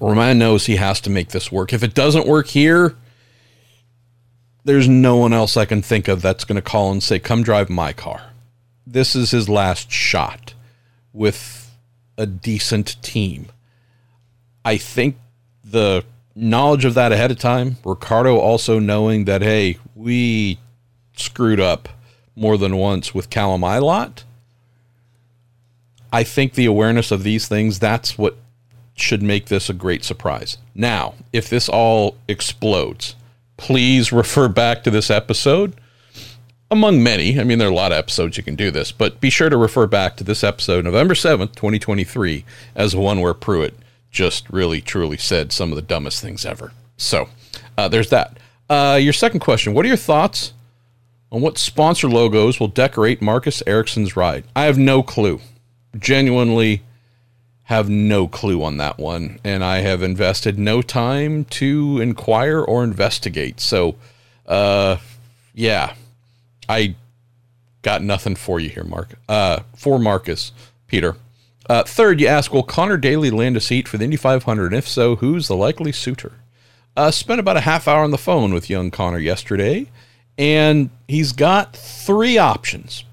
[0.00, 1.72] Romain knows he has to make this work.
[1.72, 2.96] If it doesn't work here,
[4.64, 7.42] there's no one else I can think of that's going to call and say, Come
[7.42, 8.32] drive my car
[8.86, 10.54] this is his last shot
[11.12, 11.74] with
[12.18, 13.46] a decent team.
[14.64, 15.16] I think
[15.64, 20.58] the knowledge of that ahead of time, Ricardo also knowing that, hey, we
[21.16, 21.88] screwed up
[22.34, 24.24] more than once with Callum Ilott.
[26.12, 28.36] I think the awareness of these things, that's what
[28.94, 30.58] should make this a great surprise.
[30.74, 33.16] Now, if this all explodes,
[33.56, 35.74] please refer back to this episode.
[36.70, 39.20] Among many, I mean, there are a lot of episodes you can do this, but
[39.20, 43.74] be sure to refer back to this episode, November 7th, 2023, as one where Pruett
[44.10, 46.72] just really, truly said some of the dumbest things ever.
[46.96, 47.28] So
[47.76, 48.38] uh, there's that.
[48.70, 50.52] Uh, your second question What are your thoughts
[51.30, 54.44] on what sponsor logos will decorate Marcus Ericsson's ride?
[54.54, 55.40] I have no clue.
[55.98, 56.82] Genuinely
[57.72, 59.40] have no clue on that one.
[59.42, 63.60] And I have invested no time to inquire or investigate.
[63.60, 63.96] So,
[64.46, 64.98] uh,
[65.54, 65.94] yeah,
[66.68, 66.96] I
[67.80, 69.14] got nothing for you here, Mark.
[69.26, 70.52] Uh, for Marcus,
[70.86, 71.16] Peter.
[71.68, 74.66] Uh, third, you ask, will Connor Daly land a seat for the Indy 500?
[74.66, 76.32] And if so, who's the likely suitor?
[76.94, 79.86] Uh, spent about a half hour on the phone with young Connor yesterday,
[80.36, 83.04] and he's got three options.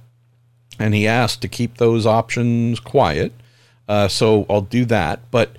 [0.78, 3.32] And he asked to keep those options quiet.
[3.90, 5.20] Uh, so I'll do that.
[5.32, 5.58] But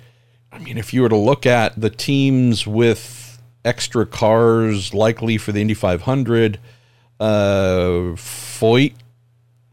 [0.51, 5.51] I mean, if you were to look at the teams with extra cars likely for
[5.51, 6.57] the Indy 500,
[7.19, 8.93] uh, Foyt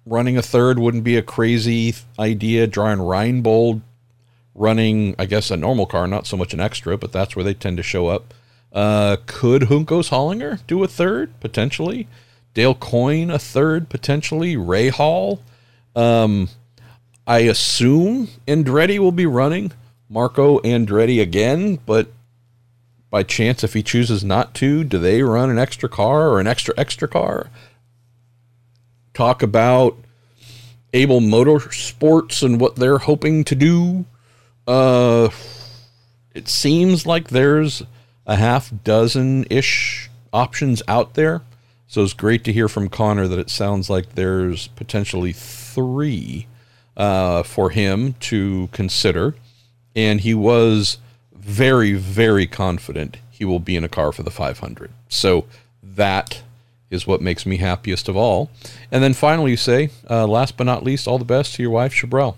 [0.04, 2.66] running a third wouldn't be a crazy idea.
[2.66, 3.80] Dreyer & Reinbold
[4.54, 7.54] running, I guess, a normal car, not so much an extra, but that's where they
[7.54, 8.34] tend to show up.
[8.72, 12.08] Uh, could Juncos Hollinger do a third potentially?
[12.54, 14.56] Dale Coyne a third potentially.
[14.56, 15.38] Rahal.
[15.94, 16.48] Um,
[17.28, 19.72] I assume Andretti will be running
[20.08, 22.10] Marco Andretti again, but
[23.10, 26.46] by chance, if he chooses not to, do they run an extra car or an
[26.46, 27.50] extra extra car?
[29.12, 29.98] Talk about
[30.94, 34.06] Abel Motorsports and what they're hoping to do.
[34.66, 35.28] Uh,
[36.34, 37.82] it seems like there's
[38.26, 41.42] a half dozen ish options out there.
[41.88, 46.46] So it's great to hear from Connor that it sounds like there's potentially three
[46.98, 49.34] uh, for him to consider.
[49.96, 50.98] And he was
[51.32, 54.90] very, very confident he will be in a car for the 500.
[55.08, 55.46] So
[55.82, 56.42] that
[56.90, 58.50] is what makes me happiest of all.
[58.90, 61.70] And then finally, you say, uh, last but not least, all the best to your
[61.70, 62.34] wife, Chabrel.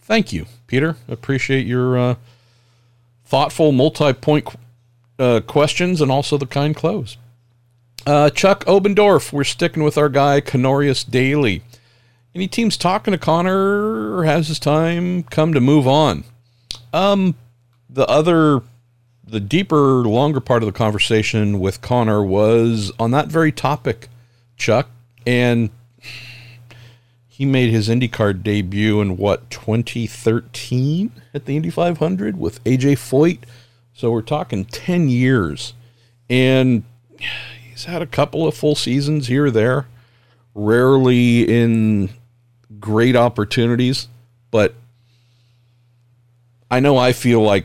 [0.00, 0.96] Thank you, Peter.
[1.08, 2.14] Appreciate your uh,
[3.24, 4.46] thoughtful, multi point
[5.18, 7.16] uh, questions and also the kind close.
[8.06, 11.62] Uh, Chuck Obendorf, we're sticking with our guy, Canorius Daly.
[12.34, 16.24] Any teams talking to Connor or has his time come to move on?
[16.92, 17.34] Um,
[17.90, 18.62] the other,
[19.24, 24.08] the deeper, longer part of the conversation with Connor was on that very topic,
[24.56, 24.88] Chuck.
[25.26, 25.70] And
[27.28, 33.38] he made his IndyCar debut in what, 2013 at the Indy 500 with AJ Foyt
[33.94, 35.74] so we're talking 10 years.
[36.28, 36.84] And
[37.68, 39.86] he's had a couple of full seasons here or there,
[40.54, 42.10] rarely in
[42.82, 44.08] great opportunities.
[44.50, 44.74] But
[46.70, 47.64] I know I feel like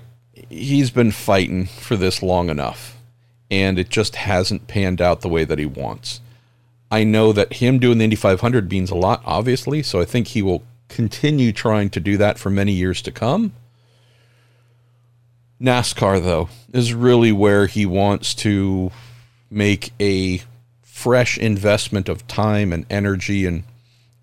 [0.50, 2.98] he's been fighting for this long enough,
[3.52, 6.22] and it just hasn't panned out the way that he wants.
[6.90, 10.28] I know that him doing the Indy 500 means a lot, obviously, so I think
[10.28, 13.52] he will continue trying to do that for many years to come.
[15.62, 18.92] NASCAR, though, is really where he wants to
[19.50, 20.42] make a
[20.82, 23.64] fresh investment of time and energy and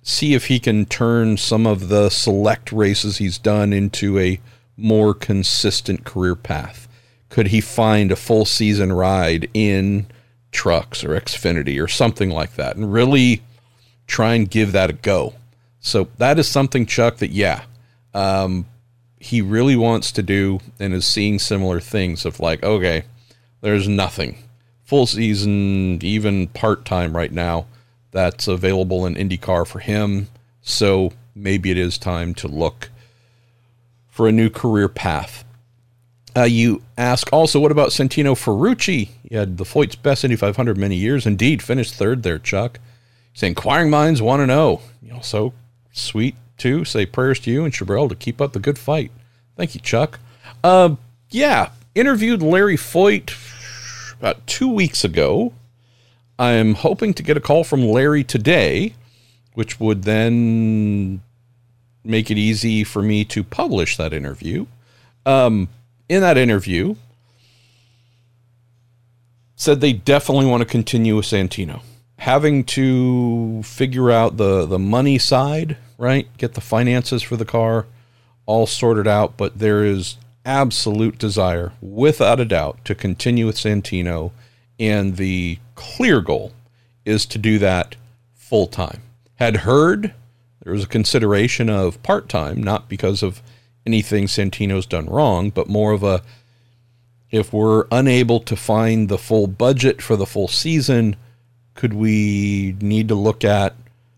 [0.04, 4.38] see if he can turn some of the select races he's done into a
[4.76, 6.86] more consistent career path.
[7.30, 10.06] Could he find a full season ride in
[10.52, 13.42] trucks or Xfinity or something like that and really
[14.06, 15.34] try and give that a go?
[15.80, 17.64] So that is something, Chuck, that, yeah,
[18.12, 18.66] um,
[19.18, 23.04] he really wants to do and is seeing similar things of like, okay,
[23.62, 24.36] there's nothing
[24.84, 27.66] full season, even part time right now
[28.14, 30.28] that's available in IndyCar for him.
[30.62, 32.88] So maybe it is time to look
[34.08, 35.44] for a new career path.
[36.36, 39.10] Uh, you ask also, what about Santino Ferrucci?
[39.28, 41.26] He had the Foyt's best Indy 500 many years.
[41.26, 42.78] Indeed, finished third there, Chuck.
[43.34, 44.80] Saying inquiring minds want to know.
[45.12, 45.52] Also,
[45.92, 46.84] sweet too.
[46.84, 49.10] Say prayers to you and Chabrel to keep up the good fight.
[49.56, 50.20] Thank you, Chuck.
[50.62, 50.96] Uh,
[51.30, 53.32] yeah, interviewed Larry Foyt
[54.18, 55.52] about two weeks ago.
[56.38, 58.94] I'm hoping to get a call from Larry today,
[59.54, 61.22] which would then
[62.04, 64.66] make it easy for me to publish that interview.
[65.24, 65.68] Um,
[66.08, 66.96] in that interview,
[69.56, 71.80] said they definitely want to continue with Santino.
[72.18, 76.28] Having to figure out the the money side right?
[76.36, 77.86] Get the finances for the car
[78.46, 84.32] all sorted out, but there is absolute desire, without a doubt, to continue with Santino.
[84.78, 86.52] And the clear goal
[87.04, 87.96] is to do that
[88.34, 89.02] full time.
[89.36, 90.14] Had heard
[90.62, 93.42] there was a consideration of part time, not because of
[93.86, 96.22] anything Santino's done wrong, but more of a
[97.30, 101.16] if we're unable to find the full budget for the full season,
[101.74, 103.74] could we need to look at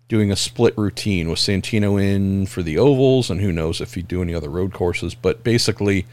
[0.09, 4.07] doing a split routine with Santino in for the ovals and who knows if he'd
[4.07, 6.07] do any other road courses, but basically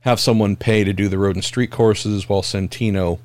[0.00, 3.18] have someone pay to do the road and street courses while Santino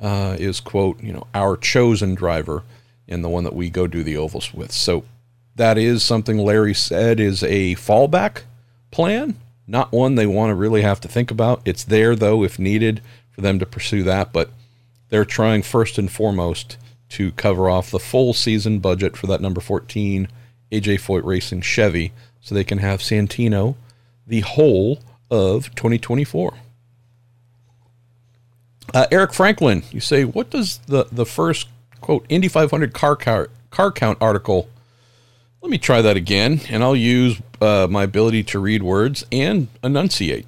[0.00, 2.62] uh, is quote you know our chosen driver
[3.08, 4.72] and the one that we go do the ovals with.
[4.72, 5.04] So
[5.54, 8.42] that is something Larry said is a fallback
[8.90, 9.36] plan,
[9.66, 11.62] not one they want to really have to think about.
[11.64, 14.50] It's there though if needed for them to pursue that, but
[15.08, 16.76] they're trying first and foremost
[17.10, 20.28] to cover off the full season budget for that number 14
[20.72, 23.76] AJ Foyt Racing Chevy so they can have Santino
[24.26, 26.54] the whole of 2024.
[28.96, 31.68] Uh, Eric Franklin, you say, what does the, the first,
[32.00, 34.70] quote, Indy 500 car, car, car count article?
[35.60, 39.68] Let me try that again, and I'll use uh, my ability to read words and
[39.84, 40.46] enunciate.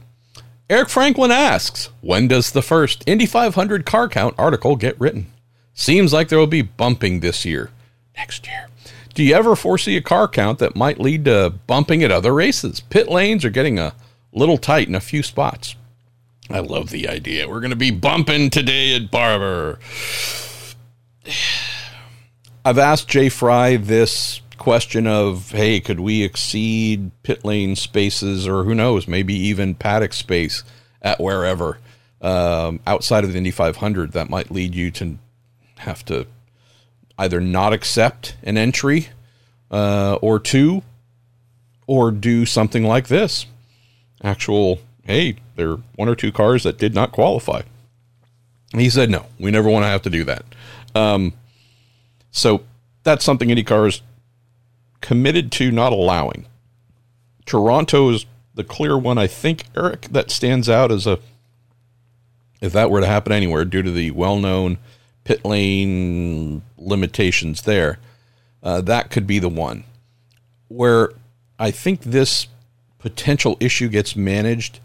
[0.70, 5.30] Eric Franklin asks, when does the first Indy 500 car count article get written?
[5.74, 7.68] Seems like there will be bumping this year.
[8.16, 8.68] Next year.
[9.12, 12.80] Do you ever foresee a car count that might lead to bumping at other races?
[12.80, 13.92] Pit lanes are getting a
[14.32, 15.76] little tight in a few spots.
[16.50, 17.48] I love the idea.
[17.48, 19.78] We're going to be bumping today at Barber.
[22.64, 28.64] I've asked Jay Frye this question of, hey, could we exceed pit lane spaces or
[28.64, 30.64] who knows, maybe even paddock space
[31.02, 31.78] at wherever
[32.20, 35.18] um, outside of the Indy 500 that might lead you to
[35.78, 36.26] have to
[37.18, 39.08] either not accept an entry
[39.70, 40.82] uh, or two
[41.86, 43.46] or do something like this
[44.22, 47.62] actual hey, there are one or two cars that did not qualify.
[48.72, 50.44] he said, no, we never want to have to do that.
[50.94, 51.32] Um,
[52.30, 52.62] so
[53.02, 54.00] that's something IndyCar is
[55.00, 56.46] committed to not allowing.
[57.44, 61.18] Toronto is the clear one, I think, Eric, that stands out as a,
[62.60, 64.78] if that were to happen anywhere due to the well known
[65.24, 67.98] pit lane limitations there,
[68.62, 69.82] uh, that could be the one.
[70.68, 71.10] Where
[71.58, 72.46] I think this
[73.00, 74.78] potential issue gets managed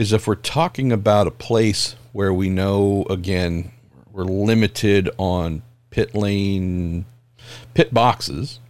[0.00, 3.70] is if we're talking about a place where we know again
[4.10, 7.04] we're limited on pit lane
[7.74, 8.60] pit boxes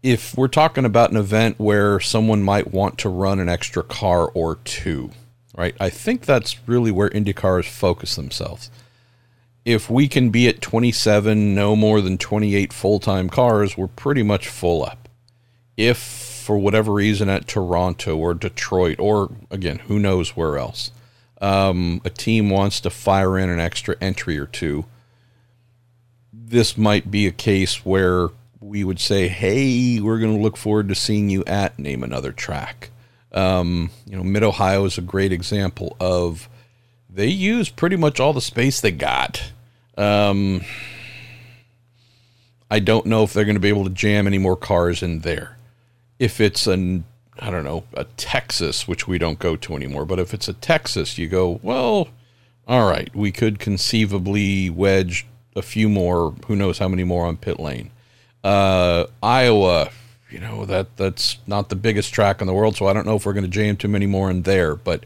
[0.00, 4.30] if we're talking about an event where someone might want to run an extra car
[4.34, 5.10] or two
[5.56, 8.70] right i think that's really where indycars focus themselves.
[9.64, 14.46] If we can be at 27 no more than 28 full-time cars we're pretty much
[14.46, 15.08] full up.
[15.76, 20.90] If for whatever reason at Toronto or Detroit or again, who knows where else.
[21.42, 24.86] Um, a team wants to fire in an extra entry or two.
[26.32, 28.28] This might be a case where
[28.60, 32.32] we would say, "Hey, we're going to look forward to seeing you at name another
[32.32, 32.88] track."
[33.30, 36.48] Um, you know, Mid Ohio is a great example of
[37.10, 39.52] they use pretty much all the space they got.
[39.98, 40.62] Um,
[42.70, 45.18] I don't know if they're going to be able to jam any more cars in
[45.18, 45.57] there
[46.18, 47.04] if it's an
[47.40, 50.52] I don't know, a Texas, which we don't go to anymore, but if it's a
[50.52, 52.08] Texas, you go, well,
[52.66, 57.36] all right, we could conceivably wedge a few more, who knows how many more on
[57.36, 57.90] pit lane.
[58.42, 59.90] Uh, Iowa,
[60.30, 63.16] you know, that that's not the biggest track in the world, so I don't know
[63.16, 65.04] if we're going to jam too many more in there, but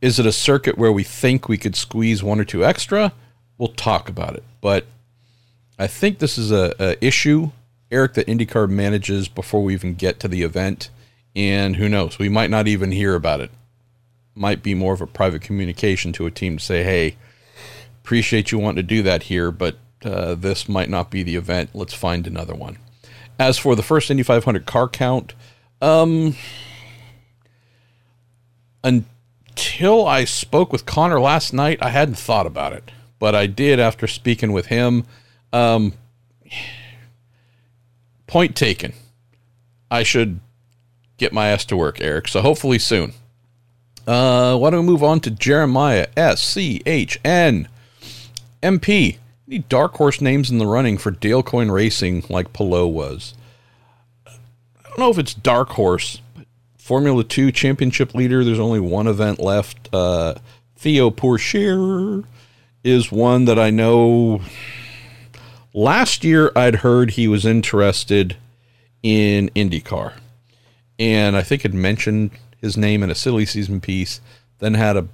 [0.00, 3.12] is it a circuit where we think we could squeeze one or two extra?
[3.58, 4.44] We'll talk about it.
[4.60, 4.86] But
[5.78, 7.50] I think this is a, a issue
[7.90, 10.90] Eric that IndyCar manages before we even get to the event.
[11.34, 13.50] And who knows, we might not even hear about it.
[14.34, 17.16] Might be more of a private communication to a team to say, hey,
[18.02, 21.70] appreciate you wanting to do that here, but uh, this might not be the event.
[21.74, 22.78] Let's find another one.
[23.38, 25.34] As for the first Indy 500 car count,
[25.80, 26.34] um,
[28.82, 33.78] until I spoke with Connor last night, I hadn't thought about it, but I did
[33.78, 35.04] after speaking with him.
[35.52, 35.94] Um,
[38.28, 38.92] point taken.
[39.90, 40.38] I should
[41.16, 42.28] get my ass to work, Eric.
[42.28, 43.14] So hopefully soon.
[44.06, 47.68] Uh, why don't we move on to Jeremiah S C H N
[48.62, 49.18] MP?
[49.46, 53.34] Any dark horse names in the running for Dale Coyne Racing like Palou was?
[54.26, 56.20] I don't know if it's dark horse,
[56.76, 58.44] Formula Two championship leader.
[58.44, 59.88] There's only one event left.
[59.92, 60.34] Uh,
[60.76, 62.24] Theo Pourchaire
[62.84, 64.40] is one that I know
[65.74, 68.36] Last year, I'd heard he was interested
[69.02, 70.14] in IndyCar,
[70.98, 74.20] and I think had mentioned his name in a silly season piece.
[74.58, 75.08] Then had a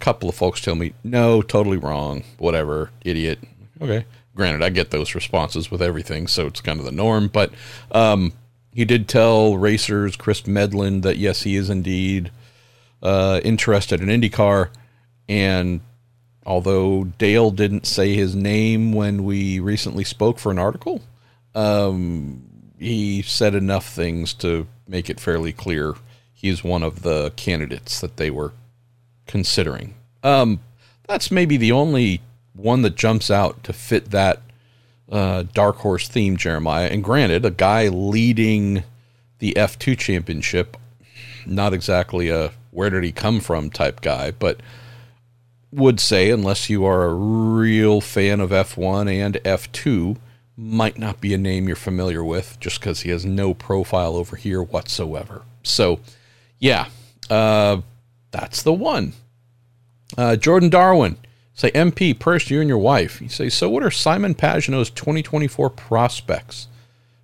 [0.00, 2.24] couple of folks tell me, "No, totally wrong.
[2.38, 3.38] Whatever, idiot."
[3.80, 4.04] Okay,
[4.34, 7.28] Granted, I get those responses with everything, so it's kind of the norm.
[7.28, 7.52] But
[7.90, 8.32] um,
[8.72, 12.30] he did tell RACER's Chris Medland that yes, he is indeed
[13.02, 14.68] uh, interested in IndyCar,
[15.28, 15.80] and
[16.44, 21.02] although Dale didn't say his name when we recently spoke for an article,
[21.54, 25.94] um, he said enough things to make it fairly clear
[26.32, 28.52] he's one of the candidates that they were
[29.26, 29.94] considering.
[30.22, 30.60] Um,
[31.06, 32.22] that's maybe the only
[32.54, 34.40] one that jumps out to fit that
[35.10, 36.86] uh, dark horse theme, Jeremiah.
[36.86, 38.84] And granted, a guy leading
[39.38, 40.76] the F2 championship,
[41.44, 44.60] not exactly a where did he come from type guy, but
[45.72, 50.16] would say, unless you are a real fan of F1 and F2,
[50.56, 54.36] might not be a name you're familiar with just because he has no profile over
[54.36, 55.42] here whatsoever.
[55.62, 56.00] So,
[56.58, 56.88] yeah,
[57.30, 57.80] uh,
[58.30, 59.14] that's the one.
[60.18, 61.16] Uh, Jordan Darwin
[61.54, 63.22] say MP first, you and your wife.
[63.22, 63.70] You say so.
[63.70, 66.68] What are Simon Pagenaud's 2024 prospects?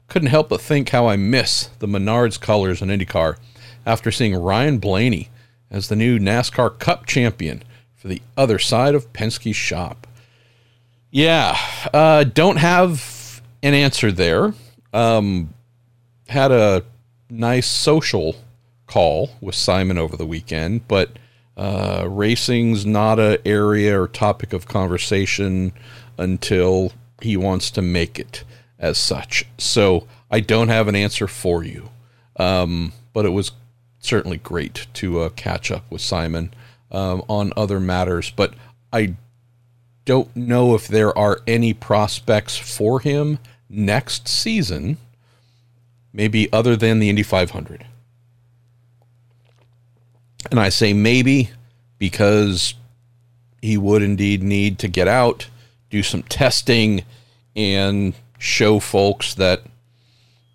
[0.09, 3.37] Couldn't help but think how I miss the Menards colors in IndyCar
[3.85, 5.31] after seeing Ryan Blaney
[5.71, 7.63] as the new NASCAR Cup champion
[8.07, 10.07] for the other side of Penske's shop.
[11.11, 11.59] Yeah,
[11.93, 14.55] uh, don't have an answer there.
[14.93, 15.53] Um,
[16.29, 16.85] had a
[17.29, 18.37] nice social
[18.87, 21.19] call with Simon over the weekend, but
[21.57, 25.73] uh, racing's not a area or topic of conversation
[26.17, 28.45] until he wants to make it
[28.79, 29.47] as such.
[29.59, 31.89] So I don't have an answer for you,
[32.37, 33.51] um, but it was
[33.99, 36.53] certainly great to uh, catch up with Simon
[36.91, 38.31] um, on other matters.
[38.31, 38.55] But
[38.93, 39.17] I
[40.05, 44.99] don't know if there are any prospects for him next season,
[46.13, 47.87] maybe other than the Indy 500.
[50.51, 51.51] And I say maybe
[51.99, 52.75] because
[53.61, 55.49] he would indeed need to get out,
[55.91, 57.05] do some testing,
[57.57, 59.63] and show folks that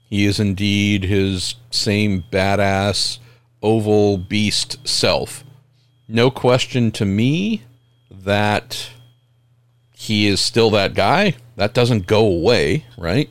[0.09, 3.19] he is indeed his same badass
[3.61, 5.43] oval beast self.
[6.11, 7.61] No question to me
[8.09, 8.89] that
[9.93, 11.35] he is still that guy.
[11.55, 13.29] That doesn't go away, right?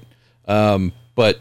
[0.49, 1.41] Um, but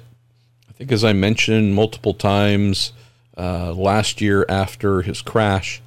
[0.67, 2.91] I think, as I mentioned multiple times
[3.37, 5.81] uh, last year after his crash,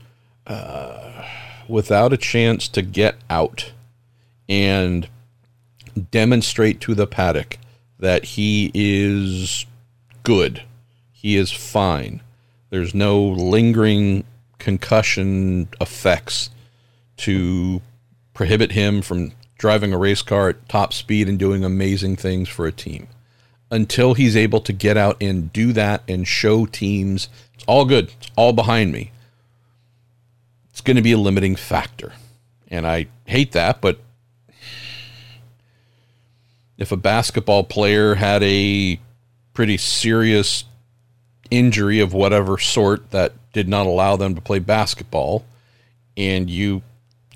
[0.46, 1.22] uh,
[1.68, 3.72] without a chance to get out
[4.48, 5.06] and
[6.10, 7.58] demonstrate to the paddock
[7.98, 9.66] that he is
[10.22, 10.62] good,
[11.12, 12.22] he is fine
[12.72, 14.24] there's no lingering
[14.62, 16.48] concussion effects
[17.16, 17.82] to
[18.32, 22.66] prohibit him from driving a race car at top speed and doing amazing things for
[22.66, 23.08] a team.
[23.72, 28.12] Until he's able to get out and do that and show teams it's all good,
[28.20, 29.10] it's all behind me.
[30.70, 32.12] It's going to be a limiting factor.
[32.68, 33.98] And I hate that, but
[36.78, 39.00] if a basketball player had a
[39.54, 40.64] pretty serious
[41.52, 45.44] injury of whatever sort that did not allow them to play basketball,
[46.16, 46.82] and you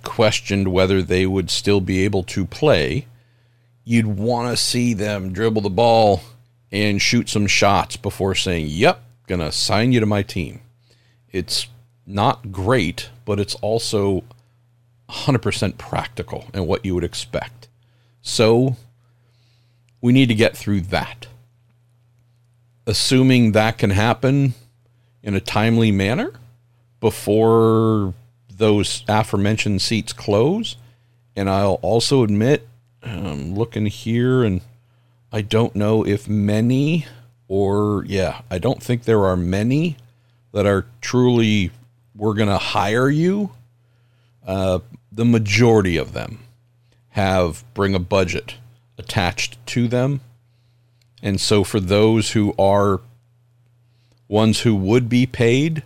[0.03, 3.07] questioned whether they would still be able to play,
[3.85, 6.23] you'd want to see them dribble the ball
[6.73, 10.61] and shoot some shots before saying, Yep, gonna sign you to my team.
[11.31, 11.67] It's
[12.07, 14.25] not great, but it's also
[15.11, 17.69] 100% practical and what you would expect.
[18.23, 18.77] So
[20.01, 21.27] we need to get through that
[22.87, 24.55] assuming that can happen
[25.23, 26.33] in a timely manner
[27.01, 28.15] before
[28.49, 30.77] those aforementioned seats close.
[31.35, 32.67] And I'll also admit,
[33.03, 34.61] I'm looking here and
[35.33, 37.07] I don't know if many
[37.49, 39.97] or, yeah, I don't think there are many
[40.53, 41.71] that are truly,
[42.15, 43.51] we're going to hire you.
[44.47, 44.79] Uh,
[45.13, 46.41] the majority of them
[47.11, 48.55] have bring a budget
[48.99, 50.21] attached to them
[51.27, 53.01] and so for those who are
[54.29, 55.83] ones who would be paid,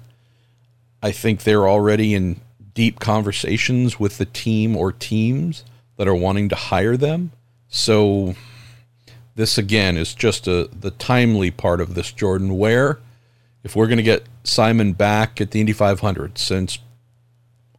[1.03, 2.43] I think they're already in
[2.74, 5.64] deep conversations with the team or teams
[5.97, 7.32] that are wanting to hire them.
[7.70, 8.34] So
[9.34, 12.99] this again is just a the timely part of this Jordan where
[13.64, 16.80] if we're going to get Simon back at the Indy 500 since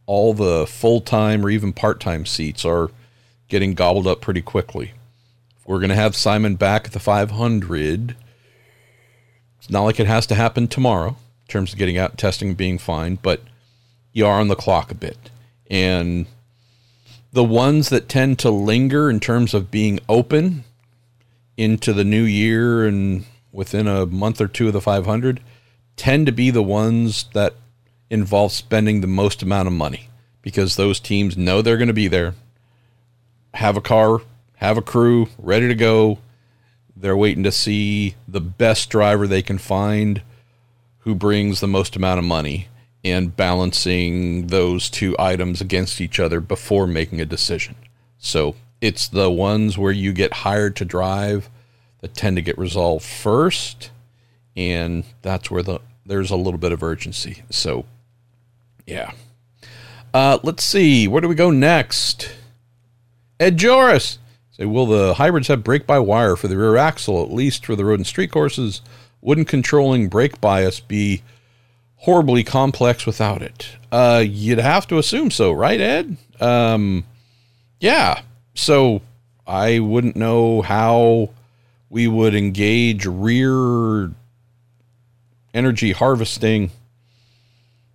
[0.06, 2.90] all the full-time or even part-time seats are
[3.46, 4.94] getting gobbled up pretty quickly
[5.64, 8.16] we're going to have Simon back at the 500.
[9.58, 12.78] It's not like it has to happen tomorrow in terms of getting out, testing, being
[12.78, 13.42] fine, but
[14.12, 15.30] you are on the clock a bit.
[15.70, 16.26] And
[17.32, 20.64] the ones that tend to linger in terms of being open
[21.56, 25.40] into the new year and within a month or two of the 500
[25.96, 27.54] tend to be the ones that
[28.10, 30.08] involve spending the most amount of money
[30.42, 32.34] because those teams know they're going to be there,
[33.54, 34.20] have a car
[34.62, 36.18] have a crew ready to go.
[36.94, 40.22] They're waiting to see the best driver they can find
[40.98, 42.68] who brings the most amount of money
[43.04, 47.74] and balancing those two items against each other before making a decision.
[48.18, 51.50] So it's the ones where you get hired to drive
[52.00, 53.90] that tend to get resolved first,
[54.56, 57.42] and that's where the there's a little bit of urgency.
[57.50, 57.84] So,
[58.86, 59.10] yeah.
[60.14, 61.08] Uh, let's see.
[61.08, 62.32] Where do we go next?
[63.40, 64.18] Ed Joris.
[64.52, 67.74] Say, will the hybrids have brake by wire for the rear axle, at least for
[67.74, 68.82] the road and street courses?
[69.22, 71.22] Wouldn't controlling brake bias be
[71.96, 73.76] horribly complex without it?
[73.90, 76.18] Uh, you'd have to assume so, right, Ed?
[76.38, 77.04] Um,
[77.80, 78.20] yeah.
[78.54, 79.00] So
[79.46, 81.30] I wouldn't know how
[81.88, 84.12] we would engage rear
[85.54, 86.70] energy harvesting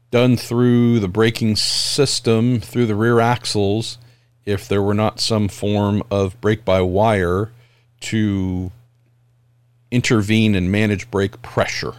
[0.10, 3.98] done through the braking system through the rear axles
[4.48, 7.52] if there were not some form of brake by wire
[8.00, 8.72] to
[9.92, 11.94] intervene and manage brake pressure.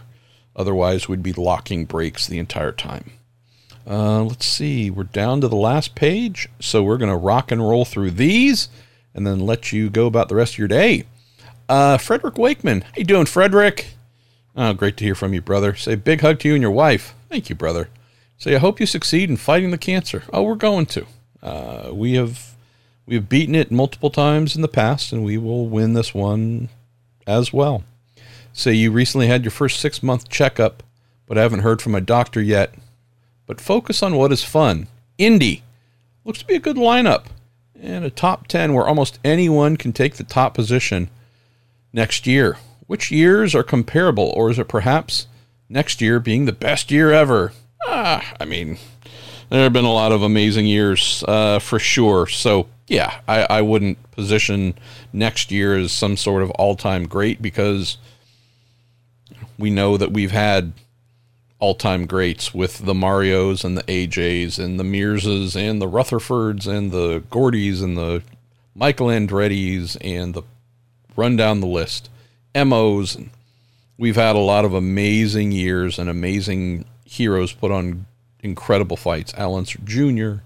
[0.55, 3.11] Otherwise, we'd be locking brakes the entire time.
[3.87, 7.61] Uh, let's see, we're down to the last page, so we're going to rock and
[7.61, 8.67] roll through these
[9.13, 11.03] and then let you go about the rest of your day.
[11.69, 13.93] Uh, Frederick Wakeman, how you doing, Frederick?
[14.55, 15.75] Oh, great to hear from you, brother.
[15.75, 17.13] Say big hug to you and your wife.
[17.29, 17.89] Thank you, brother.
[18.39, 20.23] Say I hope you succeed in fighting the cancer.
[20.33, 21.05] Oh, we're going to.
[21.41, 22.55] Uh, we have
[23.05, 26.69] we have beaten it multiple times in the past, and we will win this one
[27.25, 27.83] as well.
[28.53, 30.83] Say you recently had your first six month checkup,
[31.25, 32.73] but haven't heard from a doctor yet.
[33.45, 34.87] But focus on what is fun.
[35.17, 35.63] Indy
[36.23, 37.25] looks to be a good lineup
[37.81, 41.09] and a top 10 where almost anyone can take the top position
[41.93, 42.57] next year.
[42.87, 45.27] Which years are comparable, or is it perhaps
[45.69, 47.53] next year being the best year ever?
[47.87, 48.77] Ah, I mean,
[49.49, 52.27] there have been a lot of amazing years uh, for sure.
[52.27, 54.75] So, yeah, I, I wouldn't position
[55.11, 57.97] next year as some sort of all time great because
[59.57, 60.73] we know that we've had
[61.59, 66.65] all time greats with the Marios and the AJs and the Mearses and the Rutherfords
[66.65, 68.23] and the Gordys and the
[68.73, 70.43] Michael Andretti's and the
[71.15, 72.09] run down the list.
[72.55, 73.17] MOs.
[73.97, 78.05] We've had a lot of amazing years and amazing heroes put on
[78.41, 79.33] incredible fights.
[79.35, 80.43] Al Unser Jr.,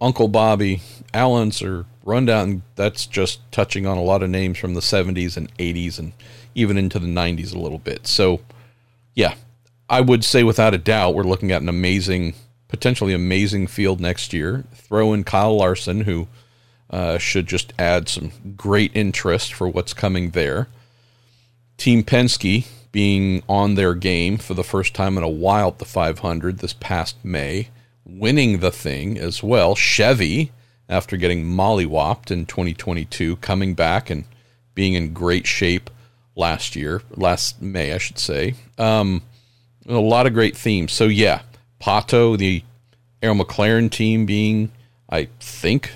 [0.00, 0.82] Uncle Bobby,
[1.14, 2.62] Al Unser, Rundown.
[2.74, 6.12] That's just touching on a lot of names from the 70s and 80s and
[6.54, 8.06] even into the 90s a little bit.
[8.06, 8.40] So,
[9.14, 9.34] yeah,
[9.88, 12.34] I would say without a doubt we're looking at an amazing,
[12.68, 14.64] potentially amazing field next year.
[14.74, 16.28] Throw in Kyle Larson, who
[16.90, 20.68] uh, should just add some great interest for what's coming there.
[21.78, 25.84] Team Penske being on their game for the first time in a while at the
[25.84, 27.68] 500 this past May,
[28.04, 29.74] winning the thing as well.
[29.74, 30.52] Chevy,
[30.88, 34.24] after getting mollywopped in 2022, coming back and
[34.74, 35.88] being in great shape
[36.36, 38.54] last year, last May, I should say.
[38.78, 39.22] Um,
[39.88, 40.92] a lot of great themes.
[40.92, 41.42] So, yeah,
[41.80, 42.62] Pato, the
[43.22, 44.70] Arrow McLaren team being,
[45.08, 45.92] I think,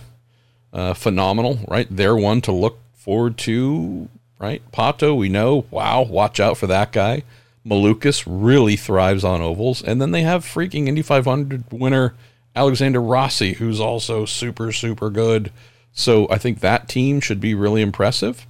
[0.73, 1.87] uh, phenomenal, right?
[1.91, 4.09] They're one to look forward to
[4.39, 4.63] right?
[4.73, 5.67] Pato, we know.
[5.71, 7.23] Wow, watch out for that guy.
[7.67, 9.83] Malukas really thrives on ovals.
[9.83, 12.15] And then they have freaking Indy 500 winner
[12.55, 15.51] Alexander Rossi, who's also super, super good.
[15.93, 18.47] So I think that team should be really impressive.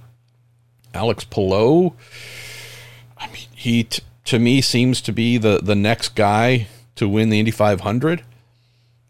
[0.93, 1.93] Alex Palou,
[3.17, 7.29] I mean, he t- to me seems to be the, the next guy to win
[7.29, 8.23] the Indy 500.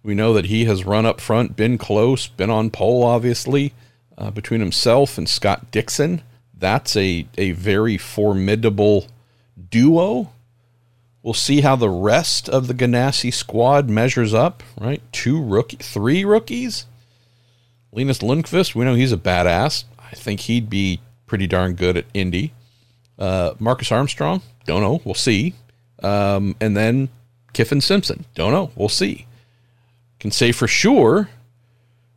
[0.03, 3.73] We know that he has run up front, been close, been on pole, obviously,
[4.17, 6.21] uh, between himself and Scott Dixon
[6.60, 9.08] that's a, a very formidable
[9.70, 10.32] duo.
[11.22, 15.01] We'll see how the rest of the Ganassi squad measures up, right?
[15.12, 16.86] Two rookie, three rookies.
[17.91, 19.84] Linus Lundqvist, we know he's a badass.
[19.99, 22.53] I think he'd be pretty darn good at Indy.
[23.20, 25.01] Uh, Marcus Armstrong, don't know.
[25.03, 25.55] We'll see.
[26.01, 27.10] Um, and then
[27.53, 28.72] Kyffin Simpson, don't know.
[28.76, 29.26] We'll see.
[30.20, 31.30] Can say for sure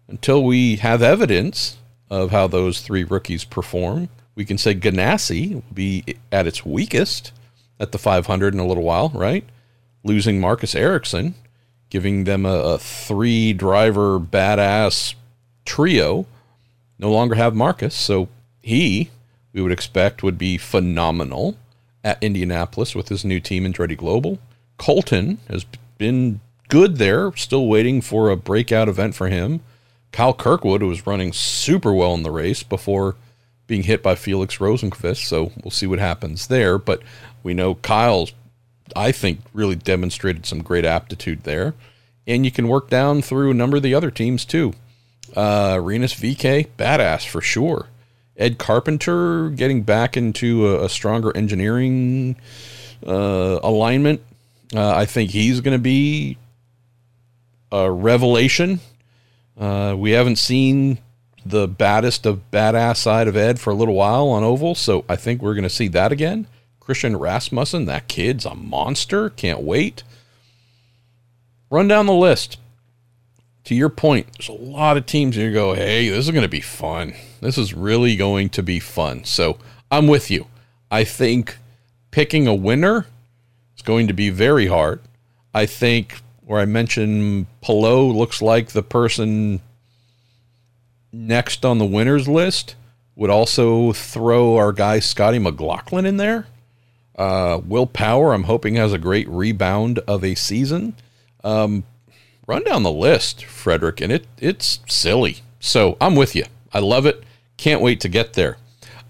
[0.09, 1.79] until we have evidence
[2.11, 4.09] of how those three rookies perform
[4.41, 7.31] we can say Ganassi will be at its weakest
[7.79, 9.45] at the 500 in a little while, right?
[10.03, 11.35] Losing Marcus Ericsson,
[11.91, 15.15] giving them a, a three driver badass
[15.67, 16.25] trio.
[16.99, 18.31] No longer have Marcus, so
[18.63, 19.11] he,
[19.53, 21.59] we would expect, would be phenomenal
[22.03, 24.39] at Indianapolis with his new team Andretti Global.
[24.79, 25.67] Colton has
[25.99, 29.61] been good there, still waiting for a breakout event for him.
[30.13, 33.17] Kyle Kirkwood, was running super well in the race before
[33.71, 35.25] being hit by Felix Rosenqvist.
[35.29, 36.77] So we'll see what happens there.
[36.77, 37.03] But
[37.45, 38.33] we know Kyle's,
[38.97, 41.75] I think, really demonstrated some great aptitude there.
[42.27, 44.75] And you can work down through a number of the other teams too.
[45.37, 47.87] Uh, Rinus VeeKay, badass for sure.
[48.37, 52.35] Ed Carpenter getting back into a, a stronger engineering
[53.07, 54.21] uh, alignment.
[54.75, 56.39] Uh, I think he's going to be
[57.71, 58.81] a revelation.
[59.57, 60.99] Uh, we haven't seen
[61.45, 65.17] the baddest of badass side of Ed for a little while on Oval, so I
[65.17, 66.47] think we're going to see that again.
[66.79, 69.31] Christian Rasmussen, that kid's a monster.
[69.31, 70.03] Can't wait.
[71.71, 72.59] Run down the list.
[73.65, 76.49] To your point, there's a lot of teams you go, hey, this is going to
[76.49, 77.15] be fun.
[77.41, 79.25] This is really going to be fun.
[79.25, 79.59] So
[79.91, 80.47] I'm with you.
[80.91, 81.59] I think
[82.11, 83.07] picking a winner
[83.77, 85.01] is going to be very hard.
[85.55, 89.61] I think where I mentioned Palou looks like the person
[91.13, 92.77] next on the winners list
[93.17, 96.47] would also throw our guy Scotty McLaughlin in there.
[97.17, 100.95] Uh, Will Power, I'm hoping, has a great rebound of a season.
[101.45, 101.85] Um,
[102.47, 105.39] run down the list, Frederick, and it it's silly.
[105.59, 106.45] So I'm with you.
[106.73, 107.23] I love it.
[107.59, 108.57] Can't wait to get there.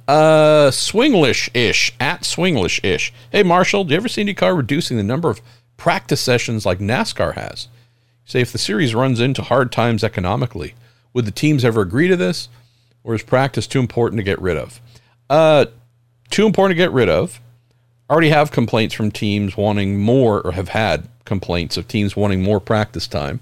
[0.08, 3.12] Uh, Swinglish ish at Swinglish ish.
[3.30, 5.40] Hey Marshall, do you ever see IndyCar reducing the number of
[5.76, 7.68] practice sessions like NASCAR has?
[8.24, 10.74] Say if the series runs into hard times economically,
[11.12, 12.48] would the teams ever agree to this,
[13.04, 14.80] or is practice too important to get rid of?
[15.28, 15.66] Uh,
[16.30, 17.40] too important to get rid of.
[18.08, 22.60] Already have complaints from teams wanting more, or have had complaints of teams wanting more
[22.60, 23.40] practice time.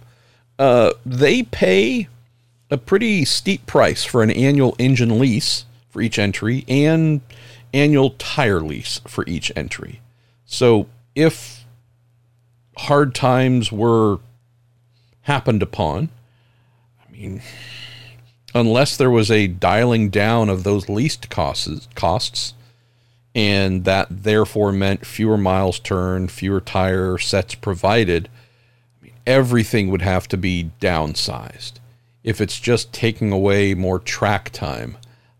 [0.59, 2.09] Uh, they pay
[2.71, 7.21] a pretty steep price for an annual engine lease for each entry and
[7.73, 10.01] annual tire lease for each entry.
[10.45, 11.65] So if
[12.77, 14.19] hard times were
[15.23, 16.11] happened upon,
[17.19, 17.43] mean,
[18.55, 22.55] unless there was a dialing down of those leased costs, costs,
[23.35, 28.29] and that therefore meant fewer miles turned, fewer tire sets provided,
[29.01, 31.75] I mean, everything would have to be downsized.
[32.25, 34.97] If it's just taking away more track time,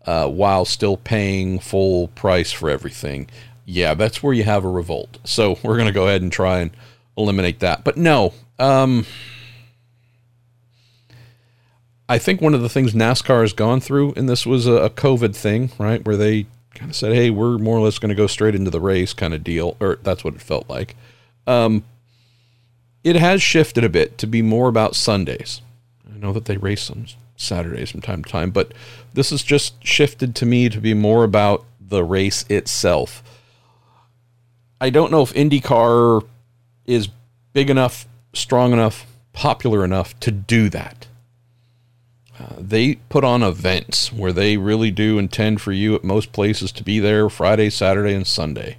[0.09, 3.29] uh, while still paying full price for everything.
[3.65, 5.19] Yeah, that's where you have a revolt.
[5.23, 6.71] So we're going to go ahead and try and
[7.15, 7.83] eliminate that.
[7.83, 9.05] But no, um,
[12.09, 15.35] I think one of the things NASCAR has gone through, and this was a, COVID
[15.35, 18.25] thing, right, where they kind of said, "Hey, we're more or less going to go
[18.25, 20.95] straight into the race," kind of deal, or that's what it felt like.
[21.45, 21.83] Um,
[23.03, 25.61] it has shifted a bit to be more about Sundays.
[26.11, 27.05] I know that they race some
[27.37, 28.73] Saturdays from time to time, but
[29.13, 33.23] this has just shifted to me to be more about the race itself.
[34.81, 36.25] I don't know if IndyCar
[36.85, 37.09] is
[37.53, 41.07] big enough, strong enough, popular enough to do that.
[42.57, 46.83] They put on events where they really do intend for you at most places to
[46.83, 48.77] be there Friday, Saturday, and Sunday.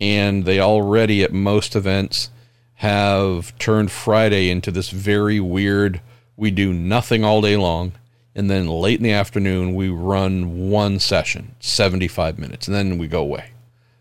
[0.00, 2.30] And they already, at most events,
[2.76, 6.00] have turned Friday into this very weird
[6.36, 7.92] we do nothing all day long.
[8.34, 13.06] And then late in the afternoon, we run one session, 75 minutes, and then we
[13.06, 13.50] go away.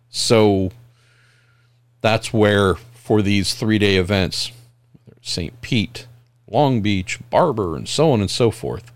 [0.10, 0.72] So
[2.01, 4.51] that's where, for these three day events,
[5.22, 5.62] St.
[5.62, 6.08] Pete,
[6.47, 8.91] Long Beach, Barber, and so on and so forth,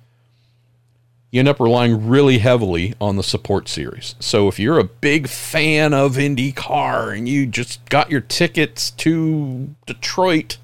[1.31, 4.15] you end up relying really heavily on the support series.
[4.19, 9.75] So if you're a big fan of IndyCar and you just got your tickets to
[9.85, 10.57] Detroit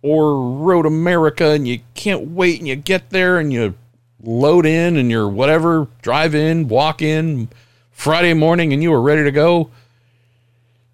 [0.00, 3.74] or Road America and you can't wait and you get there and you
[4.22, 7.48] load in and you're whatever, drive in, walk in
[7.90, 9.70] Friday morning and you are ready to go,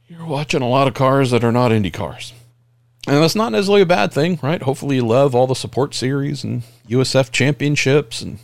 [0.08, 2.32] you're watching a lot of cars that are not Indy cars.
[3.06, 4.62] And that's not necessarily a bad thing, right?
[4.62, 8.38] Hopefully you love all the support series and USF championships and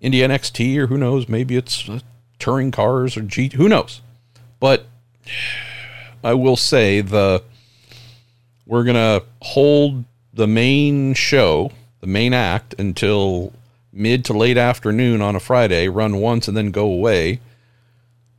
[0.00, 2.00] Indy NXT or who knows, maybe it's uh,
[2.38, 4.00] touring cars or G, who knows.
[4.58, 4.86] But
[6.24, 7.42] I will say the
[8.66, 13.52] we're to hold the main show, the main act, until
[13.92, 17.40] mid to late afternoon on a Friday, run once and then go away.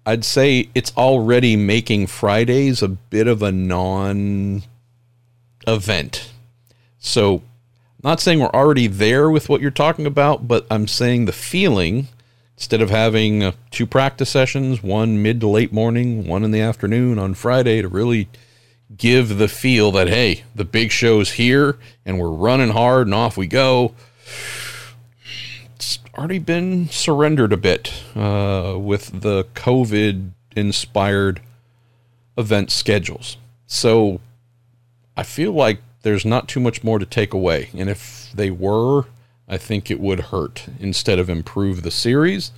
[0.05, 4.63] I'd say it's already making Fridays a bit of a non
[5.67, 6.31] event.
[6.97, 7.43] So,
[8.03, 12.07] not saying we're already there with what you're talking about, but I'm saying the feeling
[12.57, 16.61] instead of having uh, two practice sessions, one mid to late morning, one in the
[16.61, 18.29] afternoon on Friday to really
[18.95, 23.37] give the feel that hey, the big show's here and we're running hard and off
[23.37, 23.93] we go.
[25.75, 31.41] It's already been surrendered a bit uh, with the COVID inspired
[32.37, 33.37] event schedules.
[33.65, 34.19] So
[35.17, 37.69] I feel like there's not too much more to take away.
[37.75, 39.05] And if they were,
[39.47, 42.51] I think it would hurt instead of improve the series.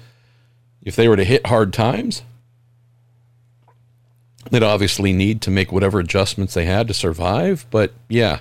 [0.82, 2.24] If they were to hit hard times,
[4.52, 7.66] They'd obviously need to make whatever adjustments they had to survive.
[7.72, 8.40] But yeah,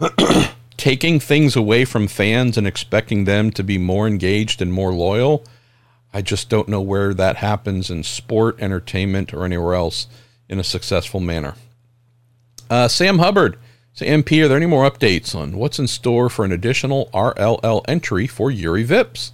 [0.76, 5.44] taking things away from fans and expecting them to be more engaged and more loyal.
[6.14, 10.06] I just don't know where that happens in sport, entertainment, or anywhere else
[10.48, 11.54] in a successful manner.
[12.68, 13.58] Uh, Sam Hubbard,
[13.92, 17.84] say MP, are there any more updates on what's in store for an additional RLL
[17.88, 19.32] entry for Juri Vips?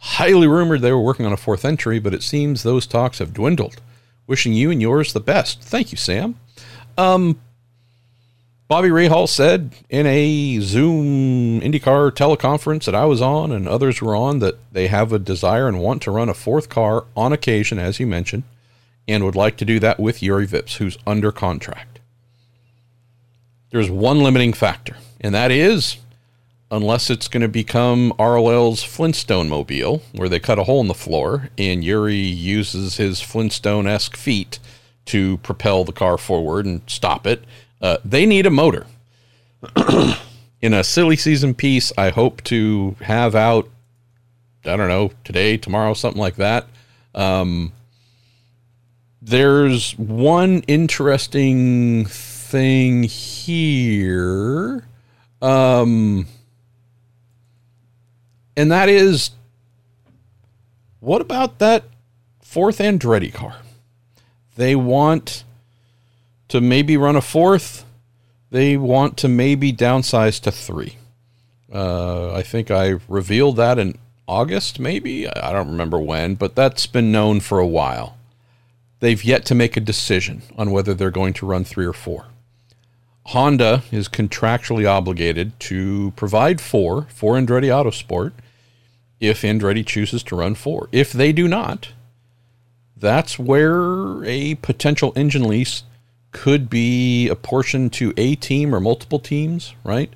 [0.00, 3.32] Highly rumored they were working on a fourth entry, but it seems those talks have
[3.32, 3.76] dwindled.
[4.26, 5.62] Wishing you and yours the best.
[5.62, 6.38] Thank you, Sam.
[6.96, 7.40] Um,
[8.66, 14.16] Bobby Rahal said in a Zoom IndyCar teleconference that I was on and others were
[14.16, 17.78] on that they have a desire and want to run a fourth car on occasion,
[17.78, 18.44] as you mentioned,
[19.06, 21.93] and would like to do that with Juri Vips, who's under contract.
[23.74, 25.96] There's one limiting factor, and that is
[26.70, 30.94] unless it's going to become RLL's Flintstone mobile, where they cut a hole in the
[30.94, 34.60] floor and Juri uses his Flintstone esque feet
[35.06, 37.42] to propel the car forward and stop it.
[37.82, 38.86] Uh, they need a motor.
[40.62, 43.68] in a silly season piece, I hope to have out,
[44.64, 46.68] I don't know, today, tomorrow, something like that.
[47.12, 47.72] Um,
[49.20, 52.06] there's one interesting
[52.54, 54.86] thing here.
[55.42, 56.28] Um,
[58.56, 59.32] and that is
[61.00, 61.82] what about that
[62.40, 63.56] fourth Andretti car?
[64.54, 65.42] They want
[66.46, 67.84] to maybe run a fourth.
[68.52, 70.98] They want to maybe downsize to three.
[71.72, 73.98] Uh, I think I revealed that in
[74.28, 75.28] August, maybe.
[75.28, 78.16] I don't remember when, but that's been known for a while.
[79.00, 82.26] They've yet to make a decision on whether they're going to run three or four.
[83.26, 88.32] Honda is contractually obligated to provide four for Andretti Autosport
[89.18, 90.88] if Andretti chooses to run four.
[90.92, 91.92] If they do not,
[92.96, 95.84] that's where a potential engine lease
[96.32, 100.12] could be apportioned to a team or multiple teams, right?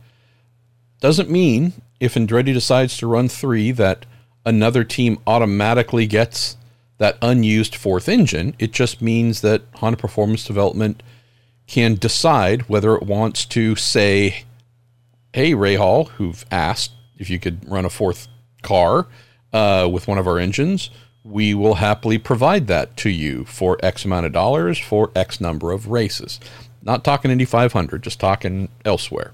[1.01, 4.05] Doesn't mean if Andretti decides to run three that
[4.45, 6.57] another team automatically gets
[6.99, 8.55] that unused fourth engine.
[8.59, 11.03] It just means that Honda Performance Development
[11.69, 14.45] can decide whether it wants to say,
[15.33, 18.27] hey, Rahal, who've asked if you could run a fourth
[18.63, 19.07] car
[19.53, 20.91] uh, with one of our engines,
[21.23, 25.71] we will happily provide that to you for X amount of dollars for X number
[25.71, 26.41] of races.
[26.83, 29.33] Not talking Indy 500, just talking elsewhere.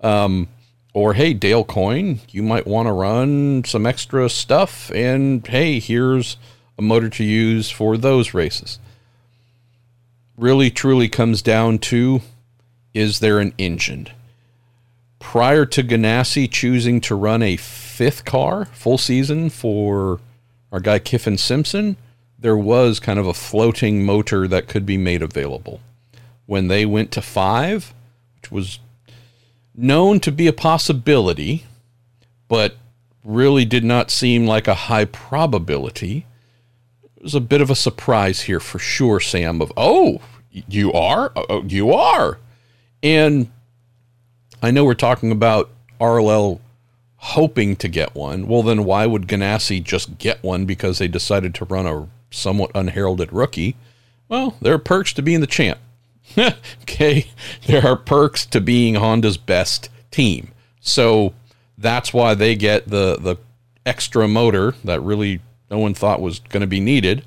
[0.00, 0.48] Um,
[0.94, 6.36] or hey, Dale Coyne, you might want to run some extra stuff, and hey, here's
[6.78, 8.78] a motor to use for those races.
[10.36, 12.22] Really, truly comes down to
[12.94, 14.08] is there an engine?
[15.18, 20.20] Prior to Ganassi choosing to run a fifth car full season for
[20.70, 21.96] our guy Kyffin Simpson,
[22.38, 25.80] there was kind of a floating motor that could be made available.
[26.46, 27.94] When they went to five,
[28.36, 28.80] which was
[29.74, 31.64] known to be a possibility,
[32.48, 32.76] but
[33.24, 36.26] really did not seem like a high probability,
[37.22, 39.62] it was a bit of a surprise here for sure, Sam.
[39.62, 40.20] Of oh,
[40.50, 42.40] you are, oh, oh you are,
[43.00, 43.48] and
[44.60, 45.70] I know we're talking about
[46.00, 46.58] RLL
[47.18, 48.48] hoping to get one.
[48.48, 52.72] Well, then why would Ganassi just get one because they decided to run a somewhat
[52.74, 53.76] unheralded rookie?
[54.28, 55.78] Well, there are perks to being the champ.
[56.82, 57.28] okay,
[57.66, 60.50] there are perks to being Honda's best team.
[60.80, 61.34] So
[61.78, 63.36] that's why they get the the
[63.86, 65.40] extra motor that really
[65.72, 67.24] no one thought was going to be needed.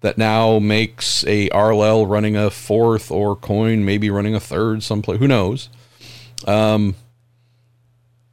[0.00, 5.18] That now makes a RLL running a fourth or Coyne maybe running a third someplace.
[5.18, 5.70] Who knows?
[6.46, 6.96] Um,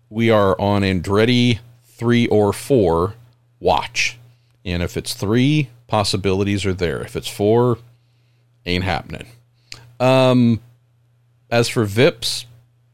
[0.09, 3.13] we are on Andretti three or four
[3.61, 4.17] watch.
[4.65, 7.01] And if it's three, possibilities are there.
[7.01, 7.77] If it's four,
[8.65, 9.27] ain't happening.
[9.99, 10.59] Um,
[11.49, 12.45] as for Vips,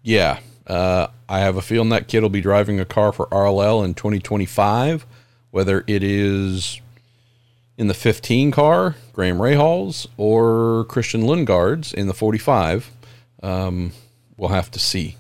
[0.04, 3.84] yeah, uh, I have a feeling that kid will be driving a car for RLL
[3.84, 5.07] in 2025,
[5.52, 6.82] whether it is
[7.78, 12.92] in the 15 car, Graham Rahal's, or Christian Lundgaard's in the 45.
[13.44, 13.92] Um,
[14.36, 15.16] we'll have to see.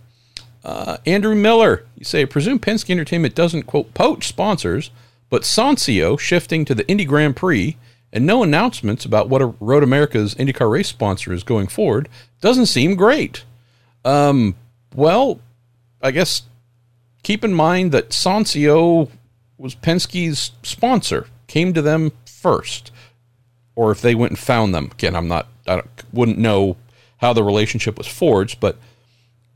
[0.63, 4.89] Uh, Andrew Miller, you say, presume Penske Entertainment doesn't, quote, poach sponsors,
[5.29, 7.77] but Sonsio shifting to the Indy Grand Prix
[8.11, 12.09] and no announcements about what Road America's IndyCar race sponsor is going forward
[12.41, 13.43] doesn't seem great.
[14.03, 14.55] Um,
[14.95, 15.39] well,
[16.01, 16.43] I guess
[17.23, 19.09] keep in mind that Sonsio
[19.57, 22.91] was Penske's sponsor, came to them first,
[23.75, 24.89] or if they went and found them.
[24.91, 25.81] Again, I'm not, I
[26.13, 26.77] wouldn't know
[27.17, 28.77] how the relationship was forged, but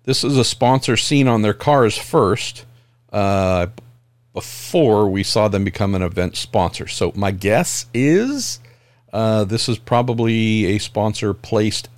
[0.03, 2.65] this is a sponsor seen on their cars first
[3.11, 3.67] uh,
[4.33, 6.87] before we saw them become an event sponsor.
[6.87, 8.59] So my guess is
[9.13, 11.89] uh, this is probably a sponsor placed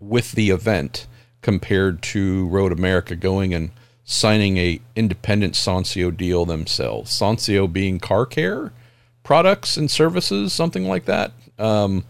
[0.00, 1.06] with the event
[1.40, 3.70] compared to Road America going and
[4.06, 7.10] signing a independent Sonsio deal themselves.
[7.10, 8.72] Sonsio being car care
[9.22, 11.32] products and services, something like that.
[11.58, 12.04] Um,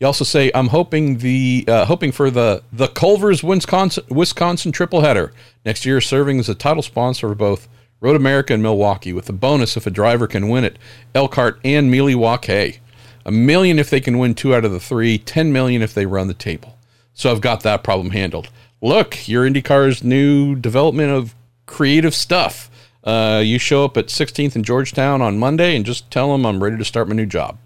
[0.00, 5.02] you also say, "I'm hoping the uh, hoping for the the Culver's Wisconsin Wisconsin triple
[5.02, 5.32] header
[5.64, 7.68] next year, serving as a title sponsor for both
[8.00, 10.78] Road America and Milwaukee, with a bonus if a driver can win it,
[11.14, 12.78] Elkhart and Milwaukee.
[13.26, 16.04] A million if they can win two out of the three, 10 million if they
[16.04, 16.76] run the table.
[17.14, 18.50] So I've got that problem handled.
[18.84, 22.70] Look, your IndyCar's new development of creative stuff.
[23.02, 26.62] Uh, you show up at 16th in Georgetown on Monday and just tell them I'm
[26.62, 27.56] ready to start my new job.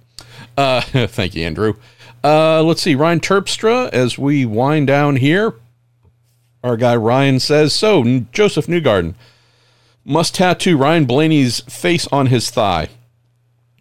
[0.57, 1.75] Uh, thank you, Andrew.
[2.23, 5.55] Uh, let's see, Ryan Terpstra, as we wind down here,
[6.63, 9.17] our guy Ryan says, So, Josef Newgarden
[10.05, 12.91] must tattoo Ryan Blaney's face on his thigh.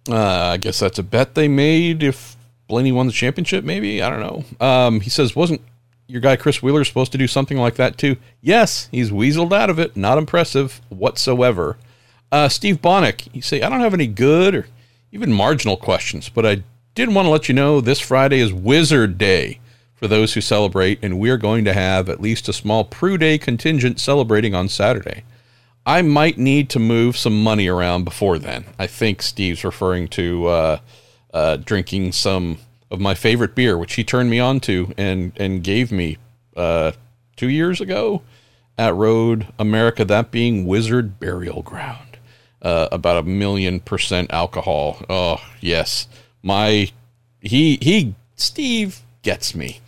[0.10, 2.36] Uh, I guess that's a bet they made if
[2.68, 4.02] Blaney won the championship, maybe?
[4.02, 4.22] I don't
[4.60, 4.66] know.
[4.66, 5.62] Um, he says, Wasn't
[6.08, 8.18] your guy Chris Wheeler is supposed to do something like that too?
[8.42, 9.96] Yes, he's weaseled out of it.
[9.98, 11.78] Not impressive whatsoever.
[12.32, 14.68] Uh, Steve Bonnick, you say, I don't have any good or
[15.12, 16.64] even marginal questions, but I
[16.96, 19.60] did want to let you know this Friday is Wizard Day
[19.96, 24.00] for those who celebrate, and we're going to have at least a small PrueDay contingent
[24.00, 25.24] celebrating on Saturday.
[25.86, 28.66] I might need to move some money around before then.
[28.78, 30.80] I think Steve's referring to uh,
[31.34, 32.60] uh, drinking some
[32.90, 36.18] of my favorite beer, which he turned me on to and, and gave me
[36.56, 36.92] uh,
[37.36, 38.22] two years ago
[38.78, 42.04] at Road America, that being Wizard Burial Ground.
[42.60, 44.98] Uh, about a million percent alcohol.
[45.08, 46.08] Oh, yes
[46.48, 46.90] my
[47.42, 49.82] he he Steve gets me.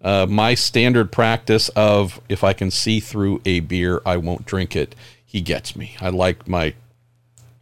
[0.00, 4.74] Uh, my standard practice of if I can see through a beer, I won't drink
[4.74, 4.94] it.
[5.24, 5.96] He gets me.
[6.00, 6.74] I like my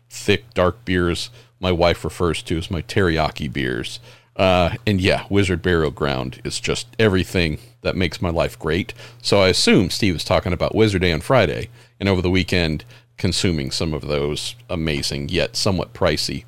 [0.08, 1.30] thick dark beers.
[1.58, 3.98] My wife refers to as my teriyaki beers.
[4.36, 8.92] Uh, and yeah, Wizard Burial Ground is just everything that makes my life great.
[9.22, 11.68] So I assume Steve is talking about Wizard Day on Friday,
[11.98, 12.84] and over the weekend
[13.16, 16.44] consuming some of those amazing yet somewhat pricey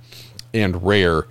[0.53, 1.26] and rare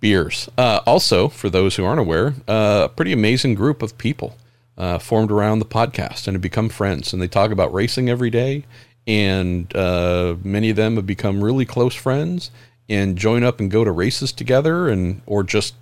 [0.00, 0.48] beers.
[0.56, 4.36] Uh, also, for those who aren't aware, uh, a pretty amazing group of people
[4.78, 7.12] uh, formed around the podcast and have become friends.
[7.12, 8.64] And they talk about racing every day.
[9.06, 12.50] And uh, many of them have become really close friends
[12.88, 15.74] and join up and go to races together, and or just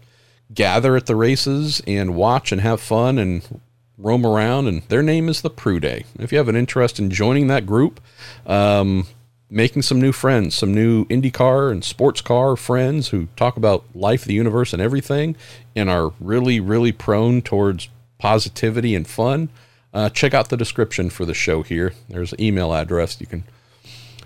[0.53, 3.61] gather at the races and watch and have fun and
[3.99, 4.67] roam around.
[4.69, 6.05] And their name is the PrueDay.
[6.19, 8.01] If you have an interest in joining that group,
[8.47, 9.07] um,
[9.49, 14.25] making some new friends, some new IndyCar and sports car friends who talk about life,
[14.25, 15.37] the universe, and everything,
[15.75, 17.89] and are really, really prone towards
[18.19, 19.49] positivity and fun.
[19.95, 21.95] Uh, check out the description for the show here.
[22.09, 23.45] There's an email address you can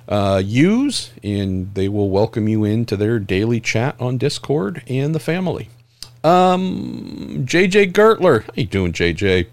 [0.09, 5.21] uh, use, and they will welcome you into their daily chat on Discord and the
[5.21, 5.69] family.
[6.23, 9.47] Um, JJ Gertler, how you doing, JJ?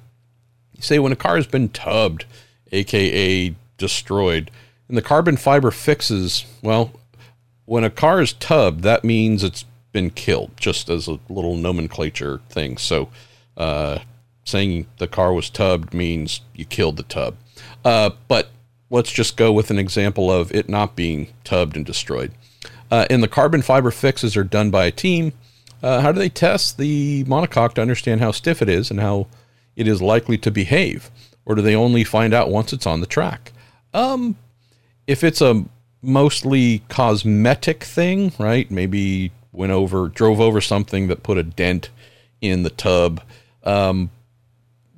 [0.74, 2.26] You say when a car has been tubbed,
[2.72, 4.52] aka destroyed,
[4.88, 6.92] and the carbon fiber fixes, well,
[7.66, 12.42] when a car is tubbed, that means it's been killed, just as a little nomenclature
[12.50, 12.78] thing.
[12.78, 13.10] So,
[13.56, 14.00] uh,
[14.46, 17.36] saying the car was tubbed means you killed the tub.
[17.84, 18.50] Uh, but
[18.90, 22.32] let's just go with an example of it not being tubbed and destroyed.
[22.90, 25.34] Uh, and the carbon fiber fixes are done by a team.
[25.82, 29.28] Uh, how do they test the monocoque to understand how stiff it is and how
[29.76, 31.12] it is likely to behave?
[31.46, 33.52] Or do they only find out once it's on the track?
[33.94, 34.36] Um,
[35.06, 35.66] if it's a
[36.02, 38.70] mostly cosmetic thing, right?
[38.70, 41.90] Maybe went over, drove over something that put a dent
[42.42, 43.22] in the tub.
[43.64, 44.12] Um,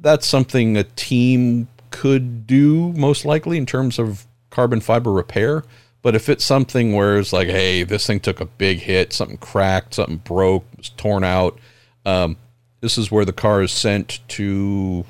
[0.01, 5.63] that's something a team could do most likely in terms of carbon fiber repair.
[6.01, 9.37] But if it's something where it's like, hey, this thing took a big hit, something
[9.37, 11.59] cracked, something broke, was torn out,
[12.05, 12.37] um,
[12.81, 15.05] this is where the car is sent to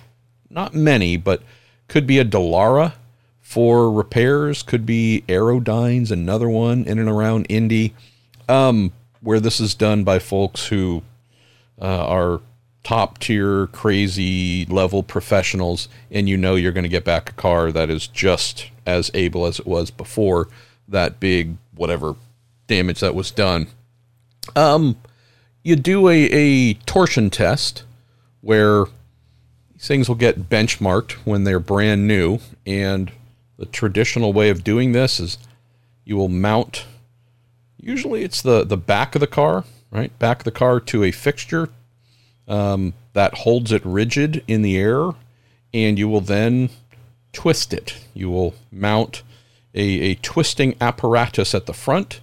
[0.49, 1.43] not many, but
[1.87, 2.93] could be a Dallara
[3.49, 7.95] for repairs could be Aerodines, another one in and around Indy,
[8.47, 11.01] um, where this is done by folks who
[11.81, 12.41] uh, are
[12.83, 17.71] top tier, crazy level professionals, and you know you're going to get back a car
[17.71, 20.47] that is just as able as it was before
[20.89, 22.15] that big whatever
[22.67, 23.67] damage that was done.
[24.55, 24.97] Um,
[25.63, 27.83] you do a, a torsion test
[28.41, 28.85] where
[29.73, 33.11] these things will get benchmarked when they're brand new, and
[33.57, 35.37] the traditional way of doing this is
[36.05, 36.85] you will mount,
[37.77, 40.17] usually it's the, the back of the car, right?
[40.19, 41.69] Back of the car to a fixture
[42.47, 45.11] um, that holds it rigid in the air,
[45.73, 46.69] and you will then
[47.31, 47.97] twist it.
[48.13, 49.21] You will mount
[49.79, 52.19] a, a twisting apparatus at the front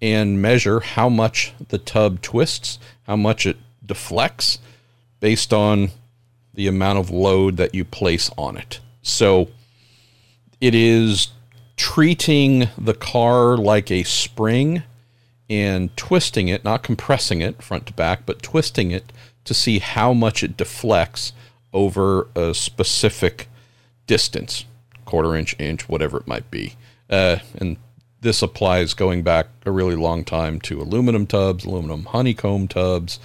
[0.00, 4.58] and measure how much the tub twists, how much it deflects
[5.20, 5.90] based on
[6.52, 8.80] the amount of load that you place on it.
[9.02, 9.48] So
[10.60, 11.28] it is
[11.76, 14.82] treating the car like a spring
[15.48, 19.12] and twisting it, not compressing it front to back, but twisting it
[19.44, 21.32] to see how much it deflects
[21.72, 23.48] over a specific
[24.06, 24.66] distance
[25.06, 26.74] quarter inch, inch, whatever it might be.
[27.08, 27.76] Uh, and
[28.20, 33.20] this applies going back a really long time to aluminum tubs, aluminum honeycomb tubs,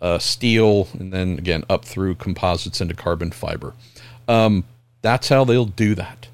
[0.00, 3.74] uh, steel, and then again up through composites into carbon fiber.
[4.26, 4.64] Um,
[5.02, 6.28] that's how they'll do that.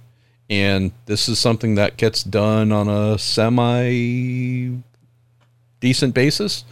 [0.50, 4.76] And this is something that gets done on a semi
[5.80, 6.64] decent basis.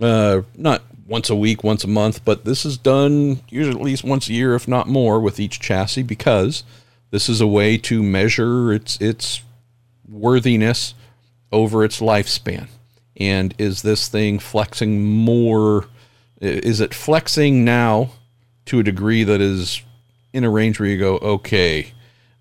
[0.00, 4.04] Uh, not once a week, once a month, but this is done usually at least
[4.04, 6.62] once a year, if not more, with each chassis because
[7.10, 9.42] this is a way to measure its its
[10.10, 10.94] worthiness
[11.52, 12.68] over its lifespan.
[13.16, 15.86] And is this thing flexing more?
[16.40, 18.10] Is it flexing now
[18.66, 19.82] to a degree that is
[20.32, 21.92] in a range where you go, okay,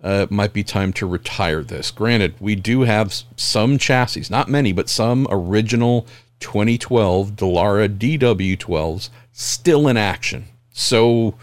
[0.03, 1.91] uh, it might be time to retire this.
[1.91, 6.07] Granted, we do have some chassis, not many, but some original
[6.39, 10.45] 2012 Dallara DW12s still in action.
[10.71, 11.35] So,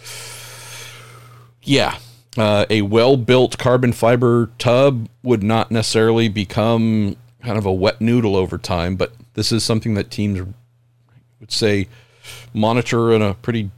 [1.62, 1.98] yeah,
[2.36, 8.00] uh, a well built carbon fiber tub would not necessarily become kind of a wet
[8.00, 10.40] noodle over time, but this is something that teams
[11.40, 11.88] would say
[12.52, 13.70] monitor in a pretty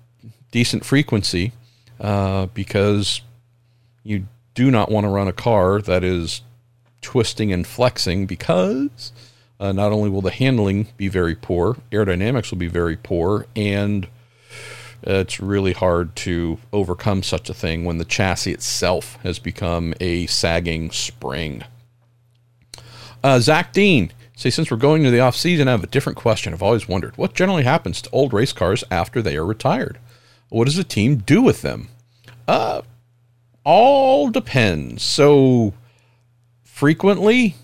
[0.50, 1.52] decent frequency
[2.00, 3.20] uh, because
[4.02, 6.42] you do not want to run a car that is
[7.02, 9.12] twisting and flexing because
[9.60, 14.08] uh, not only will the handling be very poor, aerodynamics will be very poor, and
[15.06, 19.94] uh, it's really hard to overcome such a thing when the chassis itself has become
[20.00, 21.62] a sagging spring.
[23.22, 26.16] Uh, Zach Dean say since we're going to the off season, I have a different
[26.16, 26.52] question.
[26.52, 29.98] I've always wondered what generally happens to old race cars after they are retired.
[30.48, 31.88] What does the team do with them?
[32.46, 32.82] Uh,
[33.64, 35.02] all depends.
[35.02, 35.74] So
[36.62, 37.56] frequently,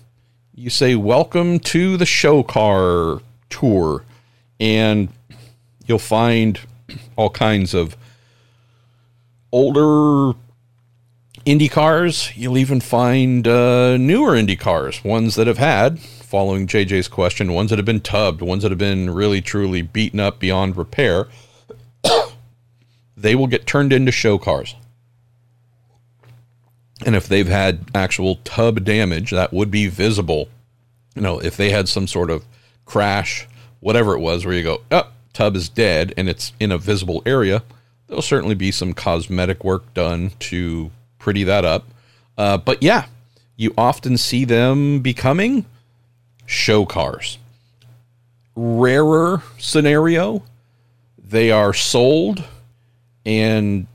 [0.53, 4.03] you say, Welcome to the show car tour,
[4.59, 5.09] and
[5.85, 6.59] you'll find
[7.15, 7.95] all kinds of
[9.51, 10.37] older
[11.45, 12.31] Indy cars.
[12.35, 17.69] You'll even find uh, newer Indy cars, ones that have had, following JJ's question, ones
[17.69, 21.27] that have been tubbed, ones that have been really truly beaten up beyond repair.
[23.17, 24.75] they will get turned into show cars.
[27.05, 30.49] And if they've had actual tub damage, that would be visible.
[31.13, 32.45] You know, if they had some sort of
[32.85, 33.47] crash,
[33.79, 37.21] whatever it was, where you go, oh, tub is dead and it's in a visible
[37.25, 37.63] area,
[38.07, 41.85] there'll certainly be some cosmetic work done to pretty that up.
[42.37, 43.05] Uh, but yeah,
[43.55, 45.65] you often see them becoming
[46.45, 47.37] show cars.
[48.55, 50.43] Rarer scenario,
[51.17, 52.43] they are sold
[53.25, 53.87] and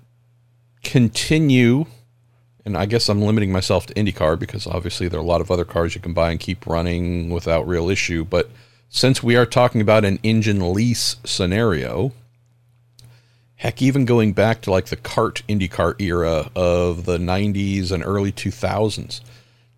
[0.82, 1.86] continue
[2.64, 5.50] and I guess I'm limiting myself to IndyCar because obviously there are a lot of
[5.50, 8.24] other cars you can buy and keep running without real issue.
[8.24, 8.50] But
[8.90, 12.12] since we are talking about an engine lease scenario,
[13.54, 18.32] heck, even going back to like the CART IndyCar era of the 90s and early
[18.32, 19.20] 2000s,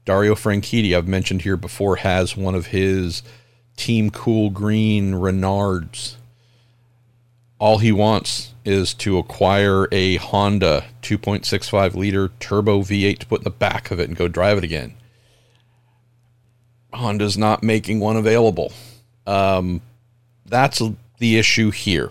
[0.06, 3.22] Dario Franchitti, I've mentioned here before, has one of his
[3.76, 6.16] Team Kool Green Renards.
[7.58, 13.44] All he wants is to acquire a Honda 2.65 liter turbo V8 to put in
[13.44, 14.94] the back of it and go drive it again.
[16.94, 18.72] Honda's not making one available.
[19.26, 19.80] Um,
[20.46, 20.82] that's
[21.18, 22.10] the issue here,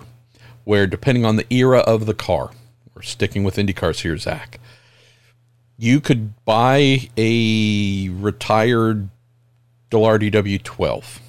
[0.63, 2.51] where depending on the era of the car,
[2.95, 4.59] we're sticking with Indy cars here, Zach.
[5.77, 9.09] You could buy a retired
[9.89, 11.19] Dallara DW12.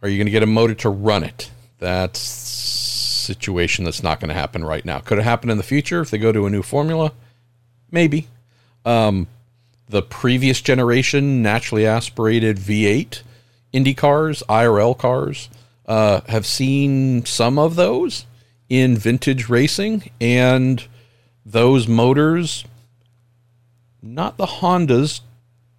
[0.00, 1.50] Are you going to get a motor to run it?
[1.78, 2.20] That's
[3.28, 5.00] situation that's not going to happen right now.
[5.00, 7.12] Could it happen in the future if they go to a new formula?
[7.90, 8.26] Maybe.
[8.84, 9.26] Um,
[9.88, 13.22] the previous generation naturally aspirated V8
[13.72, 15.48] Indy cars, IRL cars,
[15.86, 18.26] uh, have seen some of those
[18.68, 20.86] in vintage racing, and
[21.44, 22.64] those motors,
[24.02, 25.20] not the Hondas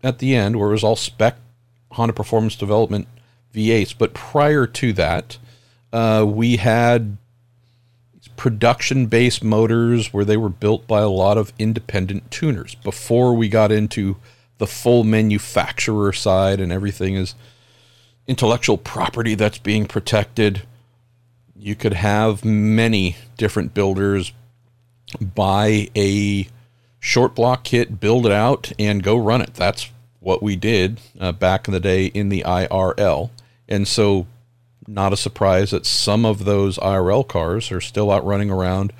[0.03, 1.35] at the end, where it was all spec
[1.91, 3.07] Honda Performance Development
[3.53, 5.37] V8s, but prior to that,
[5.91, 7.17] uh, we had
[8.35, 12.75] production based motors where they were built by a lot of independent tuners.
[12.75, 14.15] Before we got into
[14.59, 17.35] the full manufacturer side and everything is
[18.29, 20.61] intellectual property that's being protected.
[21.57, 24.31] You could have many different builders
[25.19, 26.47] buy a
[26.99, 29.55] short block kit, build it out, and go run it.
[29.55, 29.89] That's
[30.19, 33.31] what we did uh, back in the day in the IRL.
[33.67, 34.27] And so
[34.87, 38.93] not a surprise that some of those IRL cars are still out running around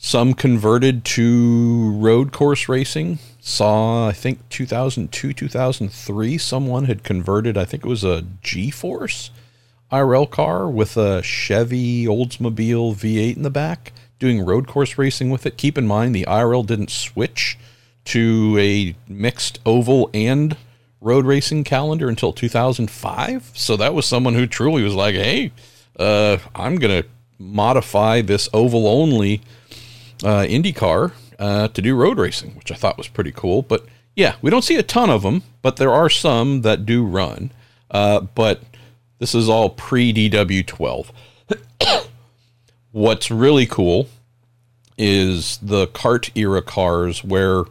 [0.00, 3.18] Some converted to road course racing.
[3.40, 9.32] Saw, I think, 2002, 2003, someone had converted, I think it was a G Force
[9.90, 15.46] IRL car with a Chevy Oldsmobile V8 in the back, doing road course racing with
[15.46, 15.56] it.
[15.56, 17.58] Keep in mind, the IRL didn't switch
[18.04, 20.56] to a mixed oval and
[21.00, 23.50] road racing calendar until 2005.
[23.52, 25.50] So that was someone who truly was like, hey,
[25.98, 27.08] uh, I'm going to
[27.38, 29.42] modify this oval only
[30.24, 33.62] uh, IndyCar uh, to do road racing, which I thought was pretty cool.
[33.62, 33.84] But
[34.14, 37.52] yeah, we don't see a ton of them, but there are some that do run.
[37.90, 38.62] Uh, but
[39.18, 41.10] this is all pre DW12.
[42.92, 44.08] What's really cool
[44.96, 47.64] is the CART era cars where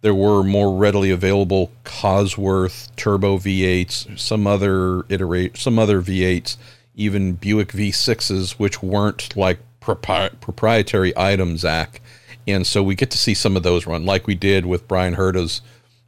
[0.00, 6.56] there were more readily available Cosworth turbo V8s, some other iterate, some other V8s,
[6.94, 9.58] even Buick V6s, which weren't like
[9.94, 12.00] propri- proprietary items, Zach.
[12.46, 15.14] And so we get to see some of those run, like we did with Bryan
[15.14, 15.60] Herta's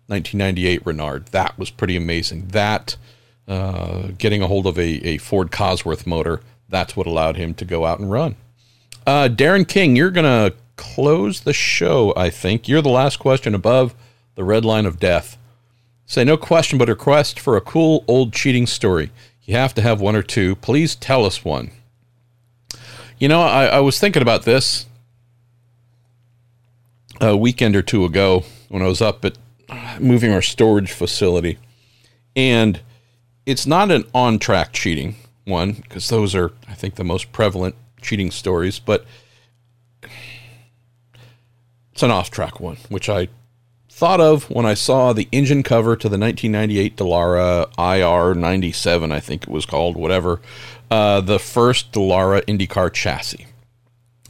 [0.07, 1.27] 1998 Renard.
[1.27, 2.49] That was pretty amazing.
[2.49, 2.97] That
[3.47, 7.65] uh, getting a hold of a, a Ford Cosworth motor, that's what allowed him to
[7.65, 8.37] go out and run.
[9.07, 12.69] Uh, Darren King, you're going to close the show, I think.
[12.69, 13.95] You're the last question above
[14.35, 15.37] the red line of death.
[16.07, 19.11] Say no question, but a request for a cool old cheating story.
[19.45, 20.57] You have to have one or two.
[20.57, 21.71] Please tell us one.
[23.21, 24.87] You know, I, I was thinking about this
[27.21, 29.37] a weekend or two ago when I was up at
[29.69, 31.59] uh, moving our storage facility.
[32.35, 32.81] And
[33.45, 37.75] it's not an on track cheating one, because those are, I think, the most prevalent
[38.01, 39.05] cheating stories, but
[41.93, 43.29] it's an off track one, which I
[43.91, 49.21] thought of when I saw the engine cover to the 1998 Dallara IR 97, I
[49.21, 50.41] think it was called, whatever,
[50.91, 53.47] uh, the first Dallara IndyCar chassis.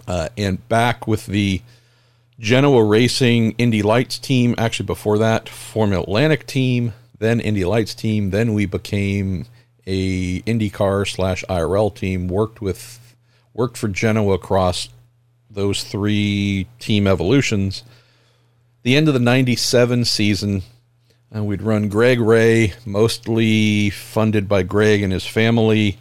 [0.07, 1.63] Uh, and back with the
[2.39, 8.31] Genoa Racing Indy Lights team, actually before that, Formula Atlantic team, then Indy Lights team,
[8.31, 9.47] then we became
[9.87, 12.99] a IndyCar slash IRL team, worked with
[13.53, 14.89] worked for Genoa across
[15.51, 17.83] those three team evolutions.
[18.83, 20.63] The end of the 97 season,
[21.31, 25.99] and we'd run Greg Ray, mostly funded by Greg and his family.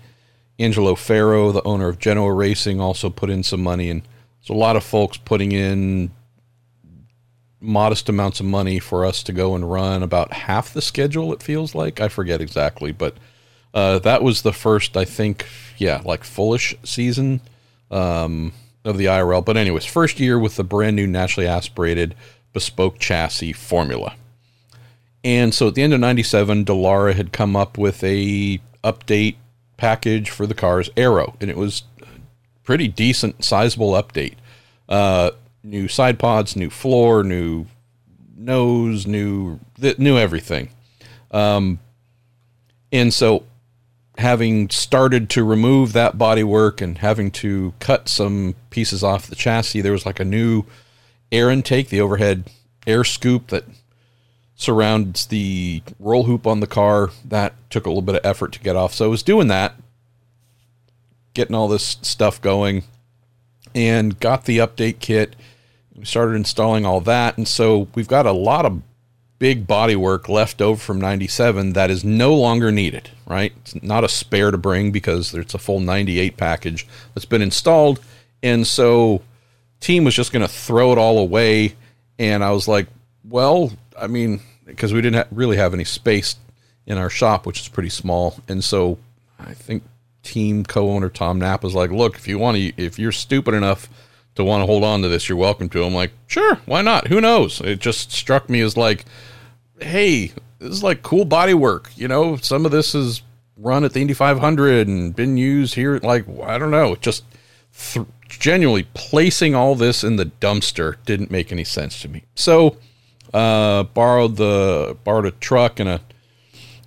[0.59, 4.59] Angelo Ferro, the owner of Genoa Racing, also put in some money, and there's a
[4.59, 6.11] lot of folks putting in
[7.61, 11.33] modest amounts of money for us to go and run about half the schedule.
[11.33, 13.15] It feels like I forget exactly, but
[13.73, 15.45] uh, that was the first, I think,
[15.77, 17.41] yeah, like fullish season.
[17.89, 18.53] Um,
[18.85, 19.43] of the IRL.
[19.43, 22.15] But anyways, first year with the brand new naturally aspirated
[22.53, 24.15] bespoke chassis formula.
[25.23, 29.35] And so at the end of 97, Dallara had come up with a update
[29.79, 31.83] package for the car's aero, and it was
[32.63, 34.35] pretty decent, sizable update.
[34.87, 35.31] Uh,
[35.63, 37.65] new side pods, new floor, new
[38.37, 40.69] nose, new th- new everything.
[41.31, 41.79] Um,
[42.91, 43.43] and so
[44.17, 49.81] having started to remove that bodywork and having to cut some pieces off the chassis,
[49.81, 50.65] there was like a new
[51.31, 52.49] air intake, the overhead
[52.85, 53.63] air scoop that
[54.59, 57.09] surrounds the roll hoop on the car.
[57.23, 58.93] That took a little bit of effort to get off.
[58.93, 59.73] So I was doing that,
[61.33, 62.83] getting all this stuff going,
[63.73, 65.37] and got the update kit.
[65.95, 67.37] We started installing all that.
[67.37, 68.81] And so we've got a lot of
[69.39, 73.53] big body work left over from 97 that is no longer needed, right?
[73.61, 78.01] It's not a spare to bring because it's a full 98 package that's been installed.
[78.43, 79.21] And so
[79.79, 81.75] team was just going to throw it all away.
[82.17, 82.87] And I was like,
[83.23, 86.35] well, I mean, because we didn't ha- really have any space
[86.85, 88.39] in our shop, which is pretty small.
[88.47, 88.97] And so
[89.39, 89.83] I think
[90.23, 93.89] team co-owner Tom Knapp was like, look, if you want to, if you're stupid enough
[94.35, 95.83] to want to hold on to this, you're welcome to.
[95.83, 97.07] I'm like, sure, why not?
[97.07, 97.61] Who knows?
[97.61, 99.05] It just struck me as like,
[99.79, 101.91] hey, this is like cool body work.
[101.95, 103.21] You know, some of this is
[103.57, 105.97] run at the Indy 500 and been used here.
[105.97, 107.23] Like, I don't know, just
[107.93, 112.23] th- genuinely placing all this in the dumpster didn't make any sense to me.
[112.35, 112.77] So,
[113.33, 116.01] uh, borrowed the borrowed a truck and a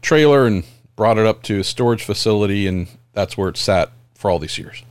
[0.01, 0.64] trailer and
[0.97, 4.59] brought it up to a storage facility, and that's where it sat for all these
[4.59, 4.82] years.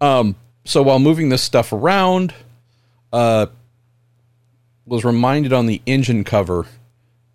[0.00, 2.34] Um, so while moving this stuff around,
[3.12, 3.46] uh,
[4.84, 6.66] was reminded on the engine cover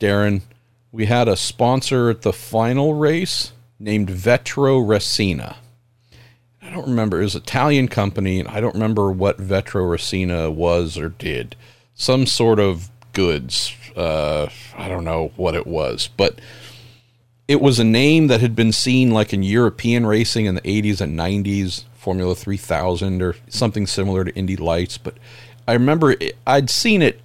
[0.02, 0.42] Darren,
[0.92, 5.58] we had a sponsor at the final race named Vetro Resina.
[6.62, 7.22] I don't remember.
[7.22, 11.56] It was an Italian company, and I don't remember what Vetro Resina was or did.
[11.94, 13.76] Some sort of goods.
[13.96, 14.48] Uh,
[14.78, 16.40] I don't know what it was, but
[17.48, 21.02] it was a name that had been seen like in European racing in the 80s
[21.02, 25.16] and 90s, Formula 3000 or something similar to Indy Lights, but
[25.68, 27.22] I remember it, I'd seen it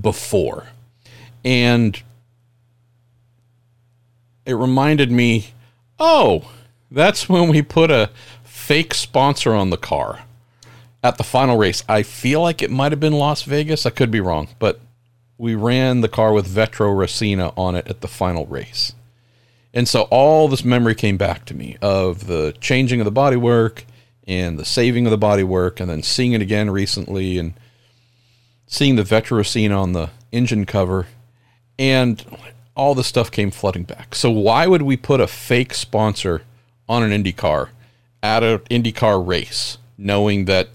[0.00, 0.68] before,
[1.44, 2.00] and
[4.46, 5.48] it reminded me,
[5.98, 6.50] oh,
[6.90, 8.10] that's when we put a
[8.44, 10.20] fake sponsor on the car
[11.04, 11.84] at the final race.
[11.88, 13.86] I feel like it might have been Las Vegas.
[13.86, 14.80] I could be wrong, but
[15.38, 18.94] we ran the car with Vetro Resina on it at the final race.
[19.74, 23.84] And so all this memory came back to me of the changing of the bodywork
[24.26, 27.52] and the saving of the bodywork, and then seeing it again recently and
[28.66, 31.06] seeing the Vetro Resina on the engine cover.
[31.78, 32.24] And
[32.76, 34.14] all the stuff came flooding back.
[34.14, 36.42] So why would we put a fake sponsor
[36.88, 37.70] on an Indy car
[38.22, 40.70] at an IndyCar race, knowing that,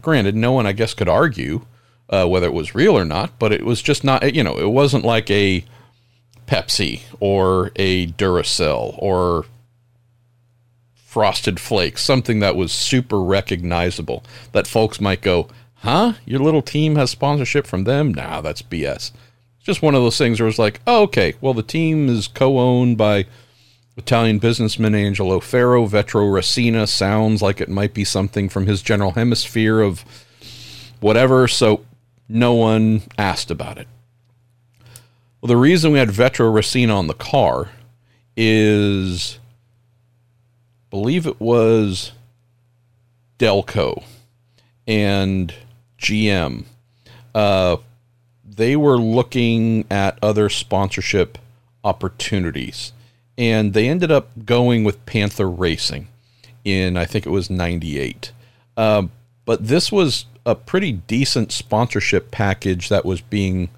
[0.00, 1.66] granted, no one I guess could argue
[2.08, 4.34] uh, whether it was real or not, but it was just not.
[4.34, 5.64] You know, it wasn't like a
[6.46, 9.46] Pepsi or a Duracell or
[10.94, 14.22] Frosted Flakes, something that was super recognizable
[14.52, 16.14] that folks might go, huh?
[16.24, 18.12] Your little team has sponsorship from them?
[18.12, 19.12] Nah, that's BS.
[19.56, 22.28] It's just one of those things where it's like, oh, okay, well, the team is
[22.28, 23.26] co owned by
[23.96, 25.86] Italian businessman Angelo Ferro.
[25.86, 30.04] Vetro Resina sounds like it might be something from his general hemisphere of
[31.00, 31.84] whatever, so
[32.28, 33.88] no one asked about it.
[35.40, 37.70] Well, the reason we had Vetro Resina on the car
[38.36, 39.38] is,
[40.90, 42.12] believe it was
[43.38, 44.04] Delco
[44.86, 45.54] and
[45.98, 46.64] GM.
[47.34, 47.78] Uh,
[48.44, 51.38] they were looking at other sponsorship
[51.84, 52.92] opportunities
[53.38, 56.08] and they ended up going with Panther Racing
[56.64, 58.32] in I think it was '98.
[58.76, 59.10] Um,
[59.44, 63.68] but this was a pretty decent sponsorship package that was being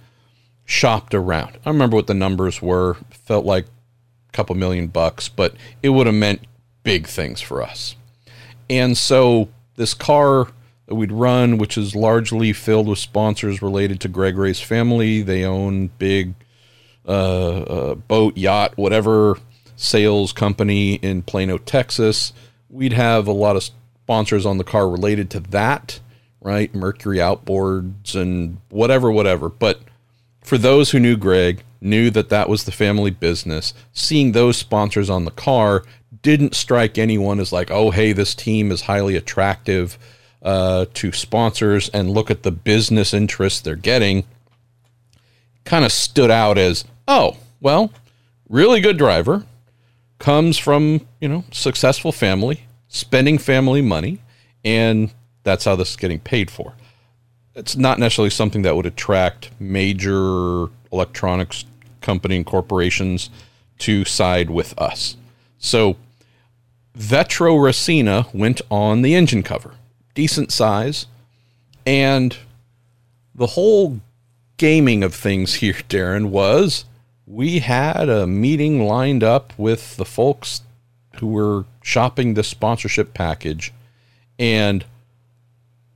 [0.64, 1.59] shopped around.
[1.64, 2.97] I remember what the numbers were.
[3.10, 6.47] Felt like a couple million bucks, but it would have meant
[6.82, 7.97] big things for us.
[8.70, 10.48] And so this car
[10.86, 15.44] that we'd run, which is largely filled with sponsors related to Greg Ray's family, they
[15.44, 16.35] own big
[17.06, 19.39] uh, uh, boat, yacht, whatever
[19.78, 22.32] sales company in Plano, Texas.
[22.68, 26.00] We'd have a lot of sponsors on the car related to that,
[26.40, 26.74] right?
[26.74, 29.48] Mercury outboards and whatever, whatever.
[29.48, 29.80] But
[30.42, 35.09] for those who knew Greg, knew that that was the family business, seeing those sponsors
[35.09, 35.84] on the car
[36.22, 39.96] didn't strike anyone as like, oh, hey, this team is highly attractive
[40.42, 44.24] uh, to sponsors and look at the business interests they're getting.
[45.64, 47.92] Kind of stood out as, oh, well,
[48.48, 49.44] really good driver,
[50.19, 54.20] comes from, you know, successful family, spending family money,
[54.65, 55.12] and
[55.45, 56.74] that's how this is getting paid for.
[57.55, 61.65] It's not necessarily something that would attract major electronics
[62.01, 63.31] company and corporations
[63.78, 65.16] to side with us.
[65.59, 65.97] So
[66.97, 69.74] Vetro Resina went on the engine cover.
[70.15, 71.07] Decent size.
[71.86, 72.36] And
[73.35, 74.01] the whole
[74.57, 76.85] gaming of things here, Darren, was
[77.28, 80.62] we had a meeting lined up with the folks
[81.16, 83.72] who were shopping the sponsorship package
[84.38, 84.84] and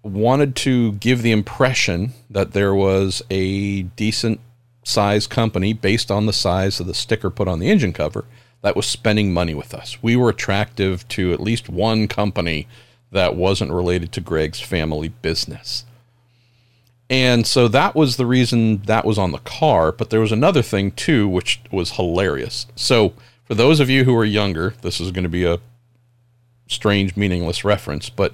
[0.03, 4.41] wanted to give the impression that there was a decent
[4.85, 8.25] size company based on the size of the sticker put on the engine cover
[8.61, 10.03] that was spending money with us.
[10.03, 12.67] We were attractive to at least one company
[13.11, 15.85] that wasn't related to Greg's family business.
[17.11, 19.93] And so that was the reason that was on the car.
[19.93, 22.67] But there was another thing too, which was hilarious.
[22.75, 23.13] So
[23.45, 25.61] for those of you who are younger, this is going to be a
[26.69, 28.09] strange, meaningless reference.
[28.09, 28.33] But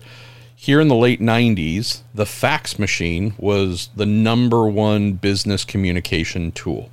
[0.55, 6.91] here in the late 90s, the fax machine was the number one business communication tool.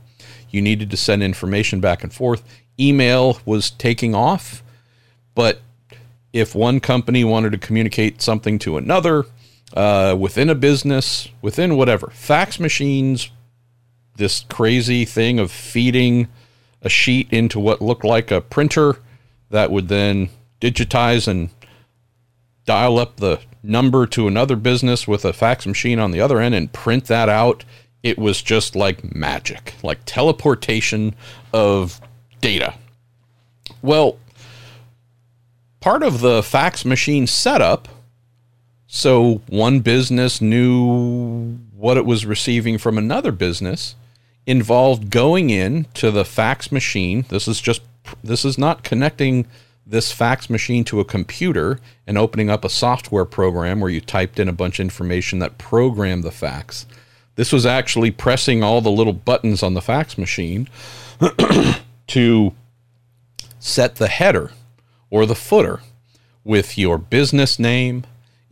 [0.49, 2.43] You needed to send information back and forth.
[2.79, 4.63] Email was taking off,
[5.33, 5.61] but
[6.31, 9.25] if one company wanted to communicate something to another,
[9.75, 12.07] uh, within a business, within whatever.
[12.11, 13.29] Fax machines,
[14.15, 16.27] this crazy thing of feeding
[16.81, 18.97] a sheet into what looked like a printer
[19.49, 20.29] that would then
[20.61, 21.49] digitize and
[22.65, 26.55] dial up the number to another business with a fax machine on the other end
[26.55, 27.65] and print that out.
[28.03, 31.15] It was just like magic, like teleportation
[31.51, 31.99] of
[32.39, 32.75] data.
[33.81, 34.19] Well,
[35.79, 37.87] part of the fax machine setup
[38.95, 43.95] so one business knew what it was receiving from another business
[44.45, 47.25] involved going in to the fax machine.
[47.27, 47.81] This is just
[48.23, 49.47] this is not connecting
[49.85, 51.77] this fax machine to a computer
[52.07, 55.57] and opening up a software program where you typed in a bunch of information that
[55.57, 56.85] programmed the fax.
[57.35, 60.69] This was actually pressing all the little buttons on the fax machine
[62.07, 62.53] to
[63.59, 64.51] set the header
[65.09, 65.81] or the footer
[66.45, 68.05] with your business name,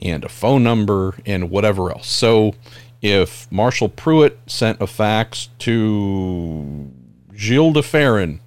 [0.03, 2.09] and a phone number and whatever else.
[2.09, 2.53] So
[3.01, 6.91] if Marshall Pruett sent a fax to
[7.33, 8.39] Gilles de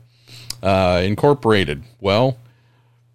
[0.62, 2.36] uh, Incorporated, well,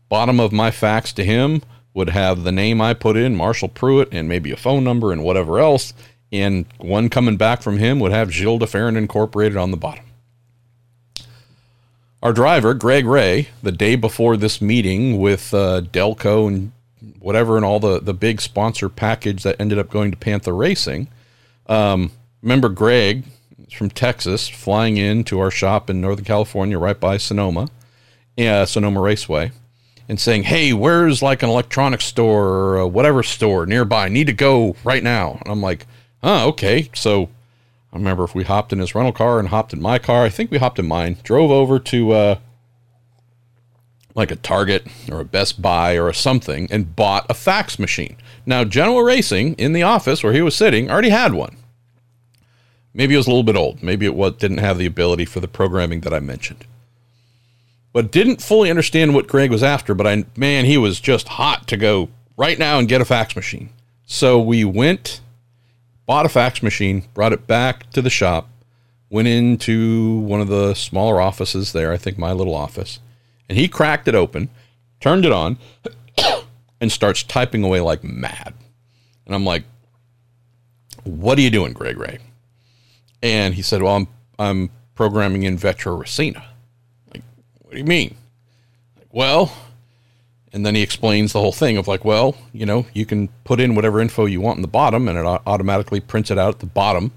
[0.09, 1.61] bottom of my fax to him
[1.93, 5.23] would have the name I put in, Marshall Pruett, and maybe a phone number and
[5.23, 5.93] whatever else.
[6.31, 10.05] And one coming back from him would have Gilles de Incorporated on the bottom.
[12.23, 16.71] Our driver, Greg Ray, the day before this meeting with uh, Delco and
[17.21, 21.07] whatever and all the, the big sponsor package that ended up going to Panther Racing.
[21.67, 22.11] Um,
[22.41, 23.25] remember Greg
[23.71, 27.69] from Texas flying in to our shop in Northern California, right by Sonoma,
[28.37, 29.51] uh, Sonoma Raceway,
[30.09, 34.09] and saying, "Hey, where's like an electronics store or a whatever store nearby?
[34.09, 35.85] Need to go right now." And I'm like,
[36.23, 37.29] "Oh, okay." So
[37.93, 40.23] I remember if we hopped in his rental car and hopped in my car.
[40.23, 41.17] I think we hopped in mine.
[41.23, 42.35] Drove over to uh,
[44.15, 48.17] like a Target or a Best Buy or something and bought a fax machine.
[48.45, 51.57] Now, Genoa Racing in the office where he was sitting already had one.
[52.93, 53.81] Maybe it was a little bit old.
[53.81, 56.65] Maybe it was, didn't have the ability for the programming that I mentioned.
[57.93, 59.93] But didn't fully understand what Greg was after.
[59.93, 63.35] But I, man, he was just hot to go right now and get a fax
[63.35, 63.69] machine.
[64.05, 65.21] So we went
[66.11, 68.49] bought a fax machine, brought it back to the shop,
[69.09, 72.99] went into one of the smaller offices there, I think my little office,
[73.51, 74.47] and he cracked it open,
[75.01, 75.57] turned it on,
[76.79, 78.53] and starts typing away like mad.
[79.25, 79.65] And I'm like,
[81.03, 82.19] "What are you doing, Greg Ray?"
[83.21, 84.07] And he said, "Well, I'm
[84.39, 86.45] I'm programming in Vetro Resina."
[87.13, 87.23] Like,
[87.59, 88.15] what do you mean?
[88.97, 89.53] Like, well,
[90.53, 93.59] and then he explains the whole thing of like, well, you know, you can put
[93.59, 96.59] in whatever info you want in the bottom and it automatically prints it out at
[96.61, 97.11] the bottom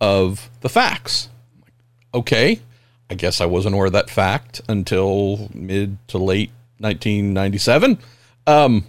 [0.00, 1.28] of the fax.
[1.62, 1.74] Like,
[2.12, 2.60] okay,
[3.08, 7.98] I guess I wasn't aware of that fact until mid to late 1997.
[8.46, 8.86] Um,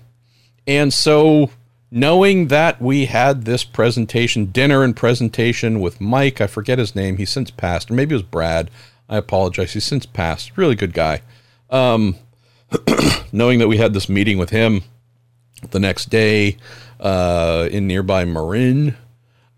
[0.65, 1.51] and so
[1.91, 7.17] knowing that we had this presentation, dinner and presentation with Mike, I forget his name,
[7.17, 8.69] he's since passed, or maybe it was Brad.
[9.09, 9.73] I apologize.
[9.73, 10.57] He's since passed.
[10.57, 11.21] Really good guy.
[11.69, 12.17] Um,
[13.31, 14.83] knowing that we had this meeting with him
[15.71, 16.57] the next day
[16.99, 18.97] uh, in nearby Marin,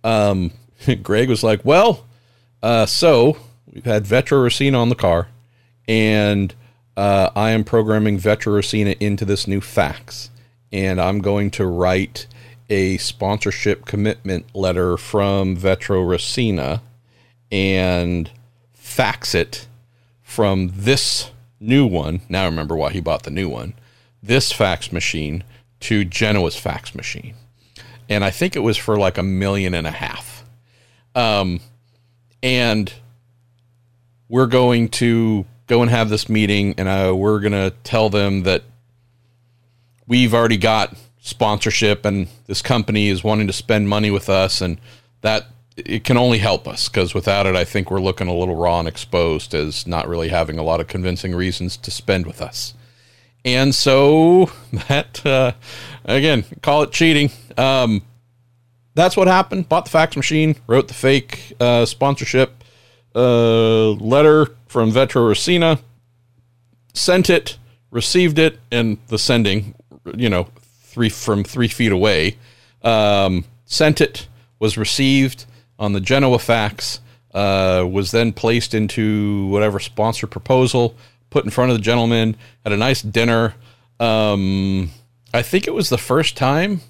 [0.03, 0.51] um,
[1.03, 2.05] Greg was like, "Well,
[2.61, 3.37] uh, so
[3.73, 5.27] we've had Vetro Resina on the car,
[5.87, 6.53] and
[6.97, 10.29] uh, I am programming Vetro Resina into this new fax,
[10.71, 12.27] and I'm going to write
[12.69, 16.81] a sponsorship commitment letter from Vetro Resina
[17.51, 18.29] and
[18.73, 19.67] fax it
[20.21, 22.21] from this." new one.
[22.29, 23.73] Now I remember why he bought the new one.
[24.21, 25.43] This fax machine
[25.81, 27.35] to Genoa's fax machine.
[28.07, 30.43] And I think it was for like a million and a half.
[31.15, 31.59] Um,
[32.41, 32.91] and
[34.29, 38.43] we're going to go and have this meeting, and uh, we're going to tell them
[38.43, 38.63] that
[40.07, 44.79] we've already got sponsorship, and this company is wanting to spend money with us, and
[45.21, 48.55] that it can only help us because without it, I think we're looking a little
[48.55, 52.41] raw and exposed as not really having a lot of convincing reasons to spend with
[52.41, 52.73] us.
[53.45, 54.51] And so
[54.87, 55.53] that, uh,
[56.05, 57.31] again, call it cheating.
[57.57, 58.03] Um,
[58.95, 59.69] that's what happened.
[59.69, 62.58] Bought the fax machine, wrote the fake uh, sponsorship
[63.15, 65.81] uh, letter from Vetro Resina,
[66.93, 67.57] sent it,
[67.91, 69.75] received it, and the sending,
[70.15, 70.47] you know,
[70.81, 72.37] three from three feet away,
[72.83, 74.27] um, sent it,
[74.59, 75.45] was received
[75.77, 76.99] on the Genoa fax,
[77.33, 80.95] uh, was then placed into whatever sponsor proposal,
[81.29, 83.53] put in front of the gentleman, had a nice dinner.
[83.99, 84.91] Um,
[85.33, 86.81] I think it was the first time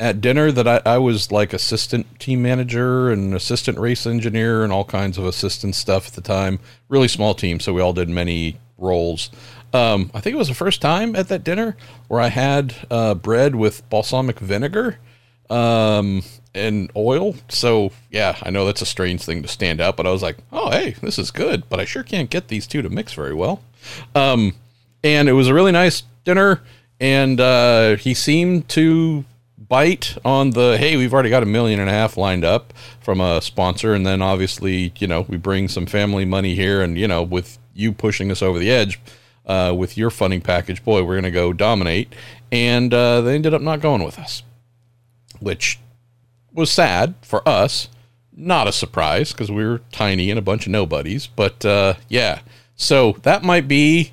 [0.00, 4.72] at dinner that I, I, was like assistant team manager and assistant race engineer and
[4.72, 6.58] all kinds of assistant stuff at the time.
[6.88, 9.30] Really small team, so we all did many roles.
[9.74, 11.76] Um, I think it was the first time at that dinner
[12.08, 14.98] where I had uh, bread with balsamic vinegar
[15.50, 16.22] um,
[16.54, 17.34] and oil.
[17.50, 20.38] So yeah, I know that's a strange thing to stand out, but I was like,
[20.50, 21.68] oh hey, this is good.
[21.68, 23.60] But I sure can't get these two to mix very well.
[24.14, 24.54] Um,
[25.04, 26.62] and it was a really nice dinner,
[26.98, 29.24] and uh, he seemed to
[29.70, 33.22] bite on the hey, we've already got a million and a half lined up from
[33.22, 37.08] a sponsor, and then obviously you know we bring some family money here, and you
[37.08, 39.00] know with you pushing us over the edge.
[39.46, 42.14] Uh, with your funding package, boy, we're going to go dominate.
[42.52, 44.44] And uh, they ended up not going with us,
[45.40, 45.80] which
[46.52, 47.88] was sad for us.
[48.36, 51.26] Not a surprise because we were tiny and a bunch of nobodies.
[51.26, 52.42] But uh, yeah,
[52.76, 54.12] so that might be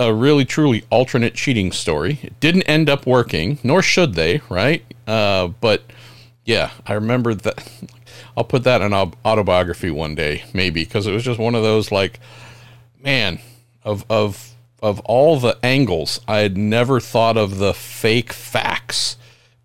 [0.00, 2.18] a really truly alternate cheating story.
[2.22, 4.84] It didn't end up working, nor should they, right?
[5.06, 5.82] Uh, but
[6.44, 7.70] yeah, I remember that.
[8.36, 11.62] I'll put that in an autobiography one day, maybe, because it was just one of
[11.62, 12.20] those like,
[13.02, 13.40] man,
[13.84, 19.16] of of of all the angles, I had never thought of the fake facts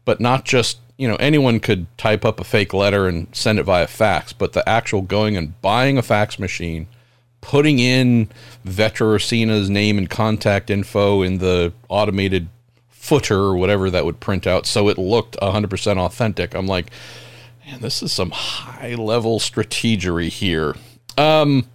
[0.06, 3.64] but not just you know anyone could type up a fake letter and send it
[3.64, 6.88] via fax, but the actual going and buying a fax machine,
[7.46, 8.28] putting in
[8.66, 12.48] Vetro Resina's name and contact info in the automated
[12.90, 16.56] footer or whatever that would print out so it looked 100% authentic.
[16.56, 16.90] I'm like,
[17.64, 20.76] man, this is some high level strategery here.
[21.20, 21.68] Um,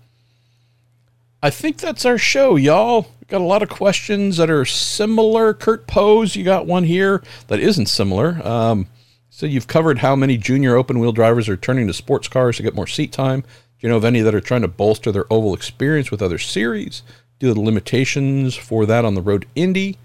[1.41, 3.07] I think that's our show, y'all.
[3.29, 5.55] Got a lot of questions that are similar.
[5.55, 8.45] Kurt Pose, you got one here that isn't similar.
[8.45, 8.89] Um,
[9.31, 12.65] so you've covered how many junior open wheel drivers are turning to sports cars to
[12.65, 13.45] get more seat time.
[13.81, 16.37] Do you know of any that are trying to bolster their oval experience with other
[16.37, 17.03] series?
[17.39, 19.97] Do the limitations for that on the road Indy?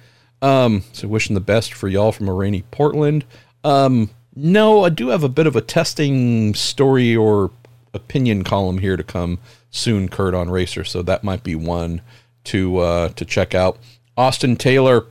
[0.41, 3.25] Um, so wishing the best for y'all from a rainy Portland.
[3.65, 7.51] Um, no, I do have a bit of a testing story or
[7.93, 9.39] opinion column here to come
[9.71, 10.85] soon, Kurt, on Racer.
[10.85, 12.01] So that might be one
[12.45, 13.77] to uh, to check out.
[14.15, 15.05] Austin Taylor,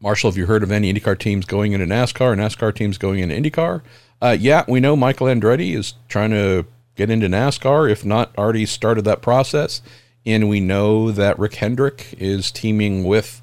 [0.00, 3.34] Marshall, have you heard of any IndyCar teams going into NASCAR, NASCAR teams going into
[3.34, 3.80] IndyCar?
[4.20, 8.66] Uh, yeah, we know Michael Andretti is trying to get into NASCAR, if not already
[8.66, 9.82] started that process.
[10.26, 13.40] And we know that Rick Hendrick is teaming with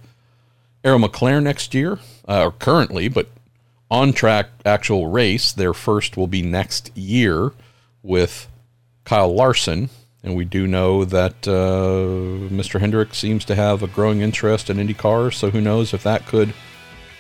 [0.83, 3.29] Arrow McLaren next year, uh, or currently, but
[3.89, 5.51] on track actual race.
[5.51, 7.51] Their first will be next year
[8.03, 8.47] with
[9.05, 9.89] Kyle Larson.
[10.23, 12.79] And we do know that uh, Mr.
[12.79, 15.33] Hendrick seems to have a growing interest in IndyCar.
[15.33, 16.53] So who knows if that could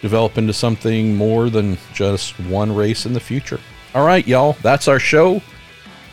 [0.01, 3.59] develop into something more than just one race in the future.
[3.95, 5.41] All right, y'all, that's our show.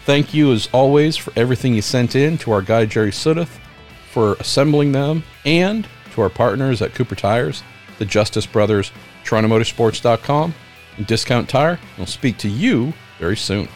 [0.05, 3.59] Thank you, as always, for everything you sent in to our guy, Jerry Sudduth,
[4.11, 7.63] for assembling them, and to our partners at Cooper Tires,
[7.99, 8.93] the Justice Brothers,
[9.25, 10.55] TorontoMotorsports.com,
[10.99, 11.81] and Discount Tire.
[11.97, 13.69] We'll speak to you very soon.